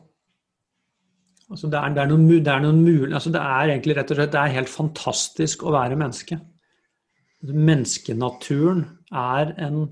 Altså 1.52 1.68
det, 1.68 1.78
er, 1.78 1.94
det, 1.94 2.02
er 2.02 2.08
noen, 2.10 2.28
det 2.30 2.48
er 2.48 2.60
noen 2.64 2.82
mulig 2.82 3.14
altså 3.14 3.30
Det 3.36 3.42
er 3.42 3.76
egentlig 3.76 3.98
rett 3.98 4.10
og 4.10 4.18
slett 4.18 4.32
det 4.34 4.42
er 4.42 4.56
helt 4.56 4.72
fantastisk 4.72 5.64
å 5.68 5.76
være 5.76 6.00
menneske. 6.00 6.40
Menneskenaturen 7.44 8.88
er 9.12 9.54
en 9.68 9.92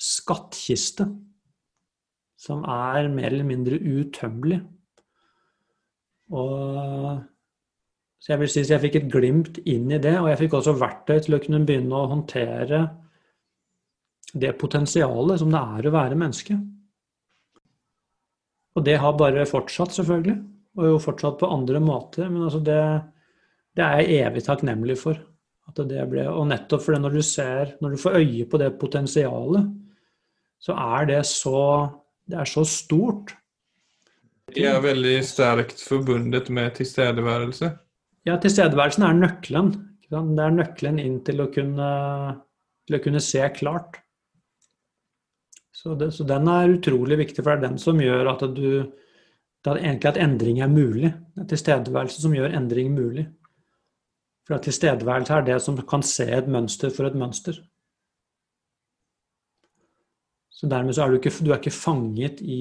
skattkiste 0.00 1.10
som 2.38 2.62
er 2.70 3.08
mer 3.10 3.32
eller 3.32 3.46
mindre 3.46 3.78
utømmelig. 3.82 4.60
Og, 6.38 7.18
så 8.20 8.32
jeg 8.32 8.42
vil 8.42 8.50
si 8.52 8.62
at 8.62 8.72
jeg 8.74 8.84
fikk 8.86 8.98
et 9.00 9.12
glimt 9.12 9.60
inn 9.66 9.90
i 9.90 10.00
det, 10.02 10.14
og 10.20 10.30
jeg 10.30 10.42
fikk 10.44 10.58
også 10.58 10.76
verktøy 10.78 11.18
til 11.24 11.36
å 11.36 11.42
kunne 11.42 11.64
begynne 11.66 11.98
å 11.98 12.10
håndtere 12.12 12.82
det 14.38 14.52
potensialet 14.60 15.40
som 15.40 15.50
det 15.52 15.62
er 15.78 15.88
å 15.88 15.94
være 15.94 16.18
menneske. 16.20 16.58
Og 18.76 18.84
det 18.86 18.98
har 19.02 19.16
bare 19.18 19.46
fortsatt, 19.48 19.96
selvfølgelig. 19.96 20.36
Og 20.78 20.92
jo 20.92 20.98
fortsatt 21.02 21.40
på 21.40 21.48
andre 21.50 21.80
måter. 21.82 22.28
Men 22.30 22.44
altså 22.46 22.60
det, 22.62 22.82
det 23.74 23.82
er 23.82 24.02
jeg 24.04 24.26
evig 24.28 24.44
takknemlig 24.46 24.98
for. 25.00 25.18
At 25.68 25.80
det 25.90 26.04
ble, 26.08 26.22
og 26.30 26.46
nettopp 26.48 26.84
fordi 26.84 27.00
når 27.02 27.16
du 27.18 27.22
ser, 27.26 27.74
når 27.82 27.94
du 27.94 28.00
får 28.00 28.20
øye 28.20 28.46
på 28.48 28.60
det 28.60 28.70
potensialet, 28.80 29.66
så 30.62 30.76
er 30.78 31.08
det 31.10 31.18
så 31.28 31.58
Det 32.28 32.36
er 32.38 32.48
så 32.48 32.64
stort 32.68 33.34
de 34.56 34.64
er 34.64 34.80
veldig 34.80 35.18
sterkt 35.28 35.80
forbundet 35.84 36.48
med 36.54 36.72
tilstedeværelse. 36.78 37.70
Ja, 38.28 38.36
tilstedeværelsen 38.40 39.04
er 39.04 39.16
nøkkelen. 39.16 39.72
Det 40.08 40.20
er 40.44 40.54
nøkkelen 40.54 41.00
inn 41.02 41.18
til 41.24 41.42
å 41.44 41.50
kunne, 41.52 41.88
til 42.88 42.96
å 42.96 43.02
kunne 43.04 43.20
se 43.24 43.42
klart. 43.56 44.00
Så, 45.76 45.94
det, 46.00 46.10
så, 46.16 46.24
den 46.26 46.48
er 46.50 46.72
utrolig 46.78 47.20
viktig, 47.20 47.42
for 47.42 47.52
det 47.52 47.58
er 47.58 47.66
den 47.68 47.82
som 47.82 48.00
gjør 48.02 48.32
at 48.32 48.46
du 48.56 48.64
det 49.66 49.72
er 49.72 49.80
egentlig 49.82 50.08
at 50.12 50.20
endring 50.22 50.60
er 50.62 50.70
mulig. 50.70 51.08
Det 51.34 51.42
er 51.42 51.48
tilstedeværelse 51.50 52.22
som 52.22 52.34
gjør 52.34 52.54
endring 52.56 52.92
mulig. 52.94 53.24
For 54.46 54.62
tilstedeværelse 54.64 55.34
er 55.34 55.46
det 55.48 55.56
som 55.60 55.76
kan 55.82 56.04
se 56.06 56.24
et 56.32 56.48
mønster 56.48 56.92
for 56.94 57.10
et 57.10 57.16
mønster. 57.18 57.58
Så 60.58 60.66
dermed 60.66 60.96
så 60.96 61.04
er 61.04 61.12
du 61.12 61.20
ikke, 61.20 61.32
du 61.44 61.52
er 61.52 61.60
ikke 61.60 61.74
fanget 61.74 62.42
i 62.42 62.60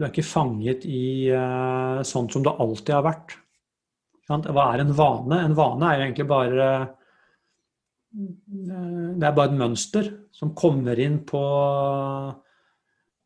du 0.00 0.06
er 0.06 0.14
ikke 0.14 0.24
fanget 0.24 0.86
i 0.88 1.28
uh, 1.28 2.00
sånn 2.06 2.30
som 2.32 2.44
det 2.46 2.54
alltid 2.64 2.94
har 2.96 3.04
vært. 3.04 3.34
Hva 4.30 4.64
er 4.70 4.80
en 4.80 4.94
vane? 4.96 5.40
En 5.44 5.56
vane 5.58 5.88
er 5.90 5.98
jo 5.98 6.04
egentlig 6.06 6.26
bare 6.30 6.68
uh, 6.80 6.86
Det 8.16 9.26
er 9.28 9.34
bare 9.36 9.50
et 9.50 9.58
mønster 9.60 10.08
som 10.34 10.54
kommer 10.56 10.98
inn 11.02 11.18
på 11.28 11.42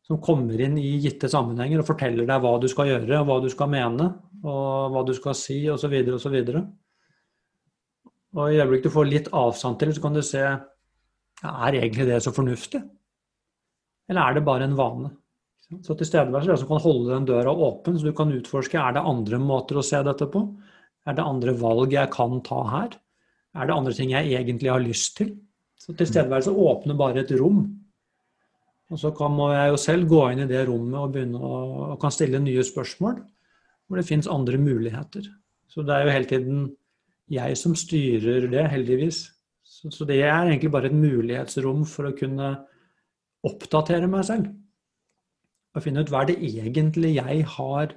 som 0.05 0.19
kommer 0.21 0.59
inn 0.61 0.75
i 0.77 0.99
gitte 1.01 1.29
sammenhenger 1.31 1.81
og 1.81 1.87
forteller 1.87 2.27
deg 2.29 2.43
hva 2.43 2.51
du 2.61 2.67
skal 2.69 2.91
gjøre, 2.91 3.21
og 3.23 3.29
hva 3.29 3.37
du 3.41 3.47
skal 3.49 3.71
mene, 3.73 4.05
og 4.45 4.91
hva 4.93 5.01
du 5.07 5.15
skal 5.17 5.33
si, 5.37 5.63
osv., 5.71 5.95
osv. 6.13 6.35
Og, 6.51 6.67
og 8.35 8.51
i 8.51 8.59
øyeblikket 8.59 8.91
du 8.91 8.93
får 8.93 9.09
litt 9.09 9.31
avstand 9.33 9.79
til 9.81 9.95
så 9.95 10.03
kan 10.03 10.19
du 10.19 10.21
se 10.21 10.43
er 10.45 11.79
egentlig 11.79 12.05
det 12.11 12.19
så 12.21 12.35
fornuftig? 12.35 12.83
Eller 14.09 14.21
er 14.21 14.37
det 14.37 14.45
bare 14.45 14.67
en 14.67 14.77
vane? 14.77 15.11
Så 15.81 15.95
tilstedeværelse 15.97 16.51
er 16.51 16.53
det 16.53 16.61
som 16.61 16.69
kan 16.69 16.83
holde 16.83 17.13
den 17.13 17.25
døra 17.25 17.51
åpen, 17.51 17.97
så 17.97 18.05
du 18.05 18.13
kan 18.17 18.33
utforske 18.33 18.77
er 18.77 18.93
det 18.95 19.05
andre 19.09 19.39
måter 19.41 19.79
å 19.79 19.85
se 19.85 20.01
dette 20.05 20.27
på. 20.29 20.43
Er 21.05 21.17
det 21.17 21.25
andre 21.25 21.55
valg 21.57 21.93
jeg 21.93 22.11
kan 22.13 22.37
ta 22.45 22.61
her? 22.69 22.93
Er 23.55 23.67
det 23.67 23.75
andre 23.75 23.95
ting 23.97 24.11
jeg 24.13 24.35
egentlig 24.37 24.71
har 24.71 24.83
lyst 24.83 25.17
til? 25.17 25.33
Så 25.79 25.95
tilstedeværelse 25.97 26.53
åpner 26.53 26.97
bare 26.97 27.23
et 27.23 27.33
rom. 27.39 27.63
Og 28.93 29.01
så 29.01 29.09
kan, 29.17 29.33
må 29.33 29.49
jeg 29.53 29.71
jo 29.71 29.81
selv 29.81 30.09
gå 30.09 30.21
inn 30.31 30.43
i 30.43 30.49
det 30.49 30.67
rommet 30.69 30.99
og 31.01 31.13
begynne 31.13 31.41
å 31.41 31.61
og 31.95 32.01
kan 32.01 32.13
stille 32.13 32.41
nye 32.41 32.63
spørsmål 32.65 33.17
hvor 33.85 33.99
det 33.99 34.07
fins 34.07 34.29
andre 34.29 34.57
muligheter. 34.61 35.25
Så 35.69 35.83
det 35.85 35.93
er 35.93 36.05
jo 36.05 36.13
hele 36.13 36.29
tiden 36.29 36.61
jeg 37.31 37.57
som 37.57 37.73
styrer 37.77 38.47
det, 38.51 38.65
heldigvis. 38.69 39.23
Så, 39.65 39.89
så 39.93 40.05
det 40.05 40.19
er 40.21 40.45
egentlig 40.45 40.71
bare 40.73 40.89
et 40.91 40.97
mulighetsrom 40.97 41.83
for 41.89 42.09
å 42.09 42.15
kunne 42.17 42.51
oppdatere 43.45 44.09
meg 44.11 44.25
selv 44.27 44.51
og 45.75 45.83
finne 45.83 46.03
ut 46.03 46.11
hva 46.11 46.23
er 46.23 46.31
det 46.31 46.37
egentlig 46.47 47.17
jeg 47.17 47.43
har 47.57 47.93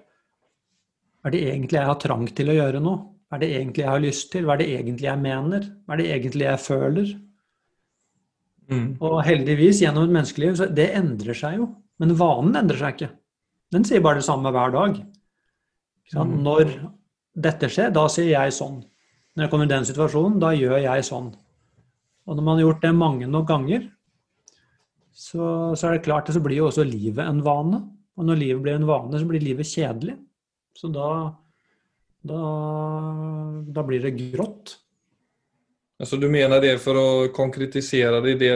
Hva 1.19 1.31
er 1.31 1.35
det 1.35 1.45
egentlig 1.47 1.79
jeg 1.79 1.89
har 1.89 1.99
trang 2.03 2.27
til 2.35 2.51
å 2.51 2.57
gjøre 2.57 2.81
nå? 2.83 2.95
Hva 3.29 3.37
er 3.37 3.43
det 3.43 3.49
egentlig 3.55 3.85
jeg 3.85 3.91
har 3.93 4.03
lyst 4.03 4.29
til? 4.33 4.45
Hva 4.47 4.55
er 4.55 4.61
det 4.63 4.69
egentlig 4.75 5.09
jeg 5.09 5.21
mener? 5.23 5.65
Hva 5.85 5.95
er 5.95 6.01
det 6.01 6.11
egentlig 6.15 6.47
jeg 6.47 6.63
føler? 6.65 7.09
Mm. 8.69 8.87
Og 9.05 9.17
heldigvis, 9.27 9.83
gjennom 9.83 10.07
et 10.07 10.15
menneskeliv, 10.15 10.55
så 10.61 10.69
det 10.73 10.87
endrer 10.97 11.37
seg 11.37 11.59
jo. 11.59 11.67
Men 12.01 12.15
vanen 12.21 12.57
endrer 12.61 12.81
seg 12.81 12.95
ikke. 12.95 13.11
Den 13.75 13.85
sier 13.89 14.05
bare 14.05 14.21
det 14.21 14.29
samme 14.29 14.53
hver 14.55 14.73
dag. 14.73 15.03
Mm. 16.15 16.39
Når 16.47 16.73
dette 17.49 17.71
skjer, 17.73 17.93
da 17.95 18.07
sier 18.13 18.31
jeg 18.33 18.57
sånn. 18.57 18.81
Når 19.35 19.45
jeg 19.45 19.53
kommer 19.53 19.69
i 19.69 19.75
den 19.75 19.87
situasjonen, 19.91 20.41
da 20.43 20.55
gjør 20.57 20.79
jeg 20.87 21.07
sånn. 21.07 21.33
Og 22.29 22.37
når 22.37 22.45
man 22.45 22.59
har 22.59 22.67
gjort 22.69 22.85
det 22.87 22.95
mange 22.97 23.29
nok 23.31 23.49
ganger, 23.51 23.89
så, 25.19 25.75
så, 25.75 25.89
er 25.89 25.97
det 25.97 26.05
klart 26.07 26.29
at 26.31 26.37
så 26.37 26.43
blir 26.45 26.61
jo 26.61 26.69
også 26.69 26.85
livet 26.87 27.25
en 27.27 27.43
vane. 27.43 27.81
Og 28.19 28.27
når 28.27 28.39
livet 28.39 28.63
blir 28.63 28.79
en 28.79 28.87
vane, 28.87 29.19
så 29.19 29.27
blir 29.27 29.43
livet 29.43 29.67
kjedelig. 29.67 30.15
Så 30.79 30.91
da, 30.95 31.09
Da, 32.29 32.39
da 33.67 33.83
blir 33.87 34.03
det 34.03 34.17
grått. 34.19 34.77
Altså, 35.99 36.19
du 36.19 36.29
mener 36.31 36.61
det 36.61 36.77
for 36.83 36.99
å 36.99 37.11
konkretisere 37.35 38.21
det, 38.23 38.35
det, 38.43 38.51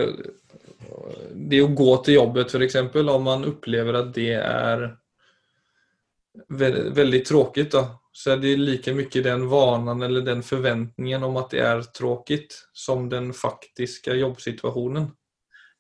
det 1.51 1.63
å 1.63 1.71
gå 1.71 1.95
til 2.05 2.19
jobbet 2.19 2.55
f.eks., 2.55 2.77
om 3.01 3.25
man 3.27 3.47
opplever 3.49 3.99
at 3.99 4.13
det 4.15 4.35
er 4.39 4.85
veldig 6.49 7.23
tråkigt 7.27 7.75
da, 7.75 7.85
så 8.13 8.35
er 8.35 8.43
det 8.43 8.57
like 8.61 8.93
mye 8.95 9.25
den 9.25 9.47
vanen 9.51 10.03
eller 10.05 10.25
den 10.27 10.43
forventningen 10.45 11.25
om 11.25 11.39
at 11.41 11.55
det 11.55 11.65
er 11.65 11.83
tråkigt 11.97 12.59
som 12.75 13.09
den 13.11 13.33
faktiske 13.37 14.15
jobbsituasjonen. 14.21 15.11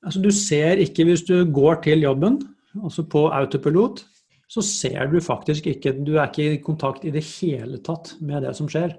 Altså, 0.02 0.22
du 0.22 0.30
ser 0.34 0.82
ikke 0.82 1.06
hvis 1.06 1.22
du 1.28 1.36
går 1.54 1.82
til 1.84 2.02
jobben, 2.02 2.40
altså 2.82 3.04
på 3.06 3.28
autopilot, 3.30 4.02
så 4.52 4.60
ser 4.64 5.06
du 5.08 5.20
faktisk 5.20 5.66
ikke 5.70 5.94
Du 6.04 6.16
er 6.18 6.28
ikke 6.28 6.58
i 6.58 6.60
kontakt 6.60 7.04
i 7.08 7.12
det 7.14 7.22
hele 7.38 7.78
tatt 7.80 8.16
med 8.20 8.42
det 8.44 8.52
som 8.56 8.68
skjer. 8.68 8.92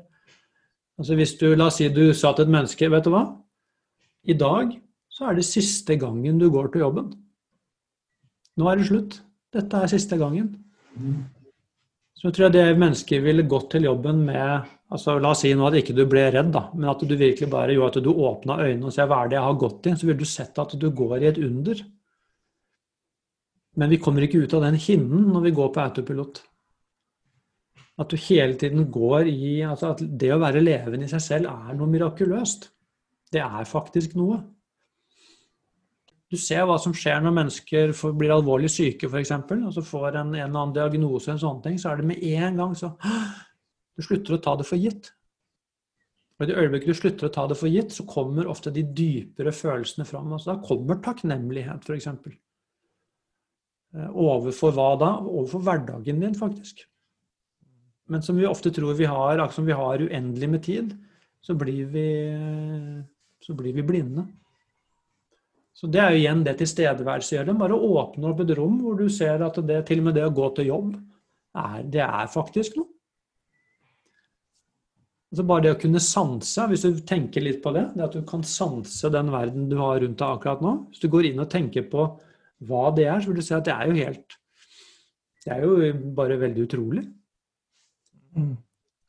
Altså 0.97 1.17
hvis 1.17 1.35
du, 1.37 1.51
La 1.53 1.67
oss 1.69 1.77
si 1.81 1.89
du 1.93 2.13
sa 2.13 2.33
til 2.33 2.47
et 2.47 2.53
menneske 2.53 2.89
Vet 2.89 3.05
du 3.05 3.11
hva? 3.13 3.25
I 4.25 4.33
dag 4.33 4.71
så 5.13 5.29
er 5.29 5.37
det 5.37 5.45
siste 5.45 5.97
gangen 6.01 6.39
du 6.41 6.47
går 6.49 6.71
til 6.73 6.81
jobben. 6.81 7.11
Nå 8.57 8.69
er 8.69 8.79
det 8.79 8.87
slutt. 8.87 9.19
Dette 9.53 9.77
er 9.77 9.91
siste 9.91 10.17
gangen. 10.17 10.47
Så 12.17 12.29
jeg 12.29 12.35
tror 12.37 12.47
jeg 12.47 12.55
det 12.55 12.79
mennesket 12.79 13.21
ville 13.21 13.45
gått 13.45 13.69
til 13.75 13.85
jobben 13.85 14.23
med 14.25 14.71
altså 14.93 15.17
La 15.21 15.33
oss 15.33 15.41
si 15.43 15.51
nå 15.57 15.65
at 15.67 15.79
ikke 15.79 15.95
du 15.97 16.05
ble 16.09 16.27
redd, 16.29 16.51
da, 16.53 16.67
men 16.77 16.91
at 16.91 17.01
du 17.01 17.15
virkelig 17.17 17.49
bare 17.49 17.73
gjorde 17.73 17.99
at 17.99 18.05
du 18.05 18.11
åpna 18.13 18.59
øynene 18.61 18.89
og 18.89 18.93
ser 18.95 19.09
hva 19.09 19.23
er 19.23 19.31
det 19.31 19.39
jeg 19.39 19.47
har 19.47 19.59
gått 19.63 19.89
i, 19.89 19.95
så 19.97 20.07
ville 20.07 20.21
du 20.21 20.29
sett 20.29 20.59
at 20.61 20.75
du 20.79 20.87
går 20.93 21.15
i 21.19 21.29
et 21.31 21.41
under. 21.41 21.83
Men 23.81 23.89
vi 23.89 24.01
kommer 24.01 24.25
ikke 24.25 24.43
ut 24.43 24.53
av 24.53 24.67
den 24.67 24.77
hinnen 24.77 25.31
når 25.33 25.47
vi 25.47 25.55
går 25.57 25.71
på 25.73 25.81
autopilot. 25.81 26.43
At 28.03 28.09
du 28.09 28.17
hele 28.17 28.57
tiden 28.57 28.87
går 28.89 29.29
i 29.29 29.61
altså 29.65 29.91
At 29.93 30.01
det 30.01 30.31
å 30.33 30.41
være 30.41 30.63
levende 30.63 31.05
i 31.05 31.11
seg 31.11 31.21
selv 31.21 31.51
er 31.51 31.77
noe 31.77 31.89
mirakuløst. 31.89 32.71
Det 33.33 33.41
er 33.41 33.69
faktisk 33.69 34.15
noe. 34.17 34.39
Du 36.29 36.39
ser 36.41 36.65
hva 36.65 36.79
som 36.81 36.93
skjer 36.97 37.19
når 37.21 37.35
mennesker 37.35 37.91
blir 38.17 38.33
alvorlig 38.33 38.69
syke, 38.73 39.09
f.eks. 39.09 39.33
Så 39.75 39.85
får 39.85 40.07
en, 40.17 40.33
en 40.33 40.37
eller 40.37 40.47
annen 40.49 40.73
diagnose, 40.73 41.29
en 41.29 41.41
sånn 41.41 41.61
ting, 41.65 41.77
så 41.81 41.91
er 41.91 42.01
det 42.01 42.07
med 42.09 42.23
en 42.25 42.61
gang 42.61 42.73
så 42.77 42.89
Du 43.97 44.05
slutter 44.05 44.37
å 44.37 44.41
ta 44.41 44.55
det 44.59 44.65
for 44.67 44.81
gitt. 44.81 45.11
Og 46.37 46.45
I 46.45 46.49
det 46.49 46.57
øyeblikket 46.57 46.89
du 46.89 46.97
slutter 46.97 47.29
å 47.29 47.33
ta 47.33 47.45
det 47.49 47.57
for 47.59 47.69
gitt, 47.69 47.93
så 47.93 48.05
kommer 48.09 48.49
ofte 48.49 48.73
de 48.73 48.83
dypere 48.83 49.53
følelsene 49.53 50.07
fram. 50.09 50.31
Altså, 50.33 50.53
da 50.53 50.65
kommer 50.65 51.01
takknemlighet, 51.03 51.85
f.eks. 51.85 52.09
Eh, 53.93 54.09
overfor 54.09 54.73
hva 54.73 54.89
da? 54.99 55.11
Overfor 55.21 55.61
hverdagen 55.67 56.23
din, 56.23 56.37
faktisk. 56.37 56.87
Men 58.09 58.25
som 58.25 58.37
vi 58.37 58.49
ofte 58.49 58.73
tror 58.73 58.97
vi 58.97 59.07
har, 59.07 59.37
akkurat 59.37 59.55
som 59.55 59.67
vi 59.69 59.77
har 59.77 60.01
uendelig 60.01 60.49
med 60.49 60.63
tid, 60.65 60.95
så 61.43 61.55
blir 61.59 61.85
vi, 61.93 62.07
så 63.43 63.53
blir 63.55 63.75
vi 63.77 63.85
blinde. 63.85 64.25
Så 65.73 65.89
det 65.89 66.01
er 66.01 66.13
jo 66.13 66.21
igjen 66.21 66.43
det 66.45 66.57
tilstedeværelse 66.59 67.35
gjør. 67.35 67.47
Det 67.49 67.59
bare 67.59 67.77
åpne 67.77 68.29
opp 68.29 68.43
et 68.43 68.53
rom 68.57 68.77
hvor 68.83 68.97
du 68.99 69.07
ser 69.11 69.41
at 69.45 69.57
det, 69.67 69.79
til 69.87 70.03
og 70.03 70.09
med 70.09 70.17
det 70.17 70.25
å 70.27 70.33
gå 70.33 70.49
til 70.57 70.69
jobb, 70.69 70.91
er, 71.57 71.79
det 71.93 72.03
er 72.05 72.29
faktisk 72.31 72.77
noe. 72.79 72.92
Altså 75.33 75.47
bare 75.49 75.63
det 75.65 75.71
å 75.73 75.77
kunne 75.81 75.99
sanse, 76.03 76.63
hvis 76.69 76.83
du 76.85 76.99
tenker 77.09 77.41
litt 77.41 77.63
på 77.63 77.71
det, 77.73 77.87
det 77.95 78.03
at 78.05 78.13
du 78.13 78.21
kan 78.29 78.43
sanse 78.45 79.09
den 79.09 79.31
verden 79.33 79.63
du 79.65 79.79
har 79.79 79.95
rundt 80.03 80.19
deg 80.19 80.29
akkurat 80.29 80.59
nå. 80.61 80.73
Hvis 80.91 81.01
du 81.01 81.07
går 81.09 81.25
inn 81.31 81.41
og 81.41 81.47
tenker 81.49 81.87
på 81.89 82.03
hva 82.69 82.83
det 82.93 83.07
er, 83.07 83.17
så 83.17 83.31
vil 83.31 83.39
du 83.39 83.45
se 83.47 83.55
at 83.57 83.65
det 83.65 83.73
er 83.73 83.89
jo 83.89 83.95
helt 83.97 84.35
Det 85.43 85.55
er 85.55 85.63
jo 85.65 85.87
bare 86.19 86.37
veldig 86.37 86.65
utrolig. 86.67 87.01
Mm. 88.37 88.51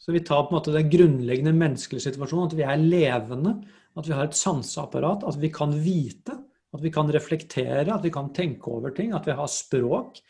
Så 0.00 0.14
vi 0.16 0.22
tar 0.24 0.46
på 0.46 0.54
en 0.54 0.56
måte 0.56 0.72
den 0.72 0.88
grunnleggende 0.94 1.52
menneskelige 1.56 2.06
situasjonen, 2.06 2.48
at 2.48 2.56
vi 2.56 2.64
er 2.72 2.80
levende, 2.80 3.52
at 3.92 4.08
vi 4.08 4.16
har 4.16 4.24
et 4.30 4.38
sanseapparat, 4.38 5.26
at 5.28 5.36
vi 5.40 5.52
kan 5.52 5.76
vite, 5.76 6.38
at 6.72 6.82
vi 6.82 6.92
kan 6.94 7.12
reflektere, 7.12 7.84
at 7.84 8.04
vi 8.04 8.14
kan 8.16 8.32
tenke 8.32 8.72
over 8.72 8.96
ting, 8.96 9.12
at 9.12 9.28
vi 9.28 9.36
har 9.36 9.52
språk. 9.52 10.24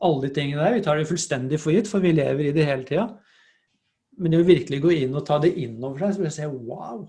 Alle 0.00 0.28
de 0.28 0.32
tingene 0.38 0.62
der. 0.62 0.78
Vi 0.78 0.86
tar 0.86 0.96
det 0.96 1.10
fullstendig 1.10 1.58
for 1.60 1.74
gitt, 1.74 1.90
for 1.90 2.06
vi 2.06 2.14
lever 2.14 2.46
i 2.48 2.54
det 2.56 2.70
hele 2.70 2.86
tida. 2.88 3.08
Men 4.20 4.34
det 4.34 4.42
å 4.42 4.48
virkelig 4.48 4.82
gå 4.84 4.92
inn 4.98 5.16
og 5.16 5.24
ta 5.26 5.38
det 5.40 5.54
inn 5.62 5.78
over 5.80 6.02
seg, 6.02 6.12
så 6.12 6.20
vil 6.20 6.28
jeg 6.28 6.36
si 6.36 6.48
wow. 6.68 7.00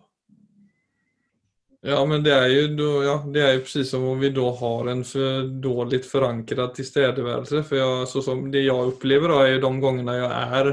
Ja, 1.82 1.98
men 2.06 2.22
det 2.22 2.34
er 2.36 2.52
jo 2.54 2.90
ja, 3.02 3.16
det 3.26 3.42
er 3.42 3.56
jo 3.56 3.64
precis 3.66 3.90
som 3.90 4.04
om 4.06 4.20
vi 4.22 4.30
da 4.34 4.46
har 4.60 4.90
en 4.92 5.02
for 5.08 5.48
dårlig 5.64 6.04
forankret 6.06 6.76
tilstedeværelse. 6.78 7.64
For 7.66 7.80
jeg, 7.80 8.08
så 8.12 8.22
som 8.22 8.44
det 8.54 8.68
jeg 8.68 8.92
opplever 8.94 9.34
da, 9.34 9.40
er 9.44 9.56
jo 9.56 9.64
de 9.64 9.72
gangene 9.82 10.18
jeg 10.20 10.32
er 10.60 10.70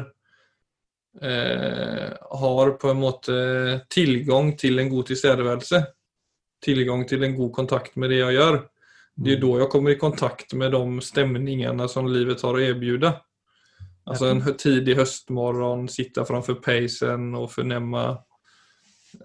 eh, 1.23 2.11
har 2.43 2.75
på 2.83 2.91
en 2.93 3.01
måte 3.01 3.39
tilgang 3.89 4.53
til 4.61 4.83
en 4.83 4.93
god 4.93 5.09
tilstedeværelse. 5.09 5.81
Tilgang 6.65 7.07
til 7.09 7.25
en 7.25 7.39
god 7.39 7.55
kontakt 7.57 7.97
med 7.97 8.13
det 8.13 8.21
jeg 8.21 8.37
gjør. 8.37 8.61
Det 9.19 9.33
er 9.35 9.41
da 9.43 9.55
jeg 9.63 9.73
kommer 9.73 9.97
i 9.97 9.99
kontakt 9.99 10.53
med 10.55 10.77
de 10.77 11.03
stemningene 11.09 11.89
som 11.91 12.07
livet 12.07 12.45
har 12.45 12.55
å 12.55 12.63
erbjude. 12.69 13.17
Altså 14.09 14.31
en 14.33 14.41
tidig 14.57 14.97
höstmorgon, 14.97 15.89
sitta 15.89 16.25
framför 16.25 16.55
peisen 16.65 17.35
og 17.37 17.51
fornemme 17.53 18.05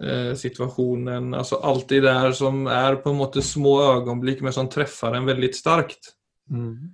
eh, 0.00 0.34
situasjonen. 0.36 1.34
Alltså 1.34 1.56
allt 1.56 1.88
det 1.88 2.02
der 2.04 2.32
som 2.32 2.66
er 2.66 2.98
på 3.00 3.10
en 3.10 3.16
måte 3.16 3.42
små 3.42 3.78
ögonblick 3.82 4.40
men 4.40 4.52
som 4.52 4.68
träffar 4.68 5.14
en 5.14 5.26
veldig 5.26 5.54
starkt. 5.54 6.12
Mm. 6.50 6.92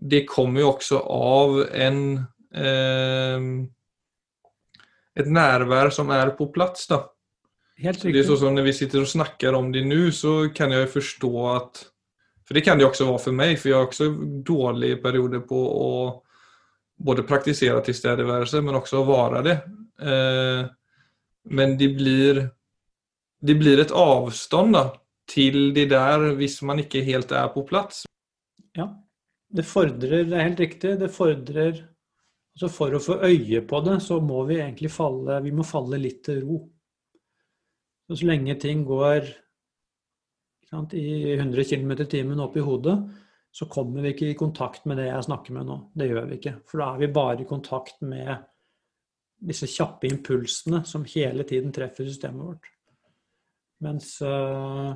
Det 0.00 0.24
kommer 0.26 0.60
jo 0.60 0.72
også 0.72 0.98
av 1.06 1.60
en 1.70 2.00
eh, 2.54 3.46
et 5.20 5.28
nærvær 5.28 5.90
som 5.94 6.10
er 6.14 6.34
på 6.38 6.48
plass. 6.54 6.86
da. 6.90 7.04
Helt. 7.80 8.02
Det 8.02 8.18
er 8.18 8.26
så 8.26 8.36
som 8.36 8.54
Når 8.54 8.62
vi 8.62 8.72
sitter 8.72 9.00
og 9.00 9.08
snakker 9.08 9.54
om 9.54 9.72
det 9.72 9.84
nu 9.86 10.10
så 10.12 10.50
kan 10.54 10.72
jeg 10.72 10.88
forstå 10.88 11.32
at 11.56 11.86
For 12.44 12.54
det 12.54 12.64
kan 12.64 12.78
det 12.78 12.86
også 12.86 13.06
være 13.06 13.18
for 13.18 13.32
meg, 13.32 13.58
for 13.58 13.68
jeg 13.68 13.76
har 13.78 13.86
også 13.86 14.08
dårlige 14.42 14.96
perioder 14.98 15.40
på 15.46 15.54
å 15.54 16.22
både 17.00 17.24
praktisere 17.28 17.80
tilstedeværelse, 17.84 18.60
men 18.64 18.78
også 18.78 19.00
å 19.00 19.08
være 19.08 19.42
det. 19.46 19.56
Eh, 20.04 20.62
men 21.56 21.76
det 21.80 21.90
blir, 21.96 22.42
det 23.40 23.56
blir 23.60 23.80
et 23.82 23.94
avstand 23.96 24.76
da, 24.76 24.84
til 25.30 25.70
det 25.76 25.88
der 25.92 26.32
hvis 26.38 26.60
man 26.66 26.82
ikke 26.82 27.04
helt 27.06 27.32
er 27.32 27.48
på 27.54 27.64
plass. 27.68 28.04
Ja, 28.76 28.90
det 29.50 29.66
fordrer, 29.66 30.26
det 30.28 30.36
er 30.36 30.48
helt 30.48 30.62
riktig, 30.62 30.98
det 31.00 31.12
fordrer 31.14 31.86
altså 32.50 32.68
For 32.74 32.92
å 32.92 32.98
få 33.00 33.14
øye 33.24 33.60
på 33.64 33.78
det, 33.86 34.00
så 34.04 34.18
må 34.20 34.42
vi 34.48 34.58
egentlig 34.58 34.90
falle, 34.92 35.38
vi 35.40 35.52
må 35.54 35.64
falle 35.64 36.00
litt 36.02 36.18
til 36.26 36.42
ro. 36.44 36.58
Så, 38.04 38.18
så 38.18 38.26
lenge 38.26 38.56
ting 38.60 38.82
går 38.84 39.30
sant, 40.68 40.92
i 40.98 41.36
100 41.38 41.64
km 41.70 41.94
i 41.94 42.08
timen 42.10 42.42
opp 42.42 42.58
i 42.58 42.64
hodet, 42.66 42.96
så 43.50 43.66
kommer 43.66 44.04
vi 44.04 44.12
ikke 44.14 44.30
i 44.30 44.38
kontakt 44.38 44.84
med 44.86 45.00
det 45.00 45.08
jeg 45.08 45.26
snakker 45.26 45.54
med 45.56 45.66
nå. 45.66 45.76
Det 45.98 46.06
gjør 46.06 46.28
vi 46.30 46.38
ikke. 46.38 46.54
For 46.70 46.82
da 46.82 46.92
er 46.94 47.02
vi 47.02 47.14
bare 47.14 47.42
i 47.42 47.48
kontakt 47.48 47.98
med 48.06 48.30
disse 49.50 49.66
kjappe 49.70 50.06
impulsene 50.06 50.84
som 50.86 51.06
hele 51.08 51.46
tiden 51.48 51.72
treffer 51.74 52.06
systemet 52.06 52.46
vårt. 52.46 52.68
Mens 53.82 54.12
uh, 54.22 54.92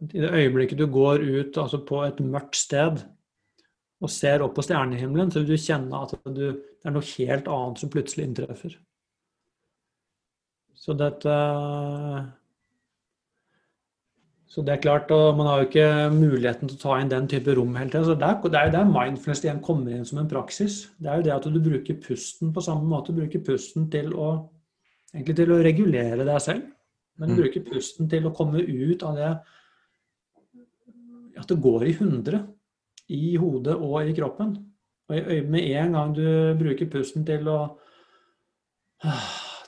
i 0.00 0.22
det 0.22 0.30
øyeblikket 0.30 0.78
du 0.78 0.86
går 0.90 1.24
ut 1.24 1.58
altså 1.58 1.82
på 1.86 2.00
et 2.06 2.22
mørkt 2.24 2.56
sted 2.56 3.02
og 4.04 4.10
ser 4.12 4.42
opp 4.44 4.56
på 4.56 4.64
stjernehimmelen, 4.64 5.30
så 5.32 5.42
vil 5.42 5.54
du 5.54 5.60
kjenne 5.60 6.00
at 6.04 6.14
du, 6.24 6.44
det 6.54 6.88
er 6.88 6.94
noe 6.94 7.12
helt 7.14 7.48
annet 7.50 7.80
som 7.80 7.92
plutselig 7.92 8.26
inntreffer. 8.28 8.74
Så 10.74 10.96
dette 10.98 11.34
så 14.54 14.62
det 14.62 14.70
er 14.76 14.82
klart, 14.84 15.10
og 15.10 15.34
Man 15.34 15.48
har 15.50 15.60
jo 15.60 15.66
ikke 15.66 15.86
muligheten 16.14 16.68
til 16.70 16.76
å 16.76 16.82
ta 16.84 16.96
inn 17.02 17.08
den 17.10 17.24
type 17.26 17.56
rom 17.58 17.74
hele 17.74 17.90
tida. 17.90 18.14
Det, 18.14 18.52
det 18.52 18.58
er 18.60 18.68
jo 18.68 18.74
der 18.76 18.92
mindfulness 18.92 19.42
igjen 19.42 19.62
kommer 19.66 19.96
inn 19.96 20.06
som 20.06 20.20
en 20.22 20.30
praksis. 20.30 20.76
Det 21.02 21.10
er 21.10 21.18
jo 21.18 21.26
det 21.26 21.32
at 21.34 21.48
du 21.50 21.58
bruker 21.58 21.98
pusten 21.98 22.52
på 22.54 22.62
samme 22.62 22.86
måte. 22.86 23.10
Du 23.10 23.18
bruker 23.18 23.42
pusten 23.42 23.88
til 23.90 24.12
å, 24.14 24.28
egentlig 25.10 25.36
til 25.40 25.56
å 25.56 25.58
regulere 25.58 26.28
deg 26.28 26.38
selv. 26.44 26.70
Men 27.18 27.32
du 27.32 27.34
mm. 27.34 27.40
bruker 27.40 27.66
pusten 27.66 28.12
til 28.14 28.30
å 28.30 28.34
komme 28.36 28.62
ut 28.62 29.02
av 29.02 29.18
det 29.18 29.32
at 31.42 31.50
det 31.50 31.58
går 31.66 31.88
i 31.90 31.98
hundre 31.98 32.44
i 33.10 33.34
hodet 33.34 33.74
og 33.74 34.06
i 34.06 34.14
kroppen. 34.14 34.54
Og 35.10 35.50
med 35.50 35.66
en 35.82 35.98
gang 35.98 36.14
du 36.14 36.26
bruker 36.62 36.94
pusten 36.94 37.26
til 37.26 37.50
å, 37.50 37.58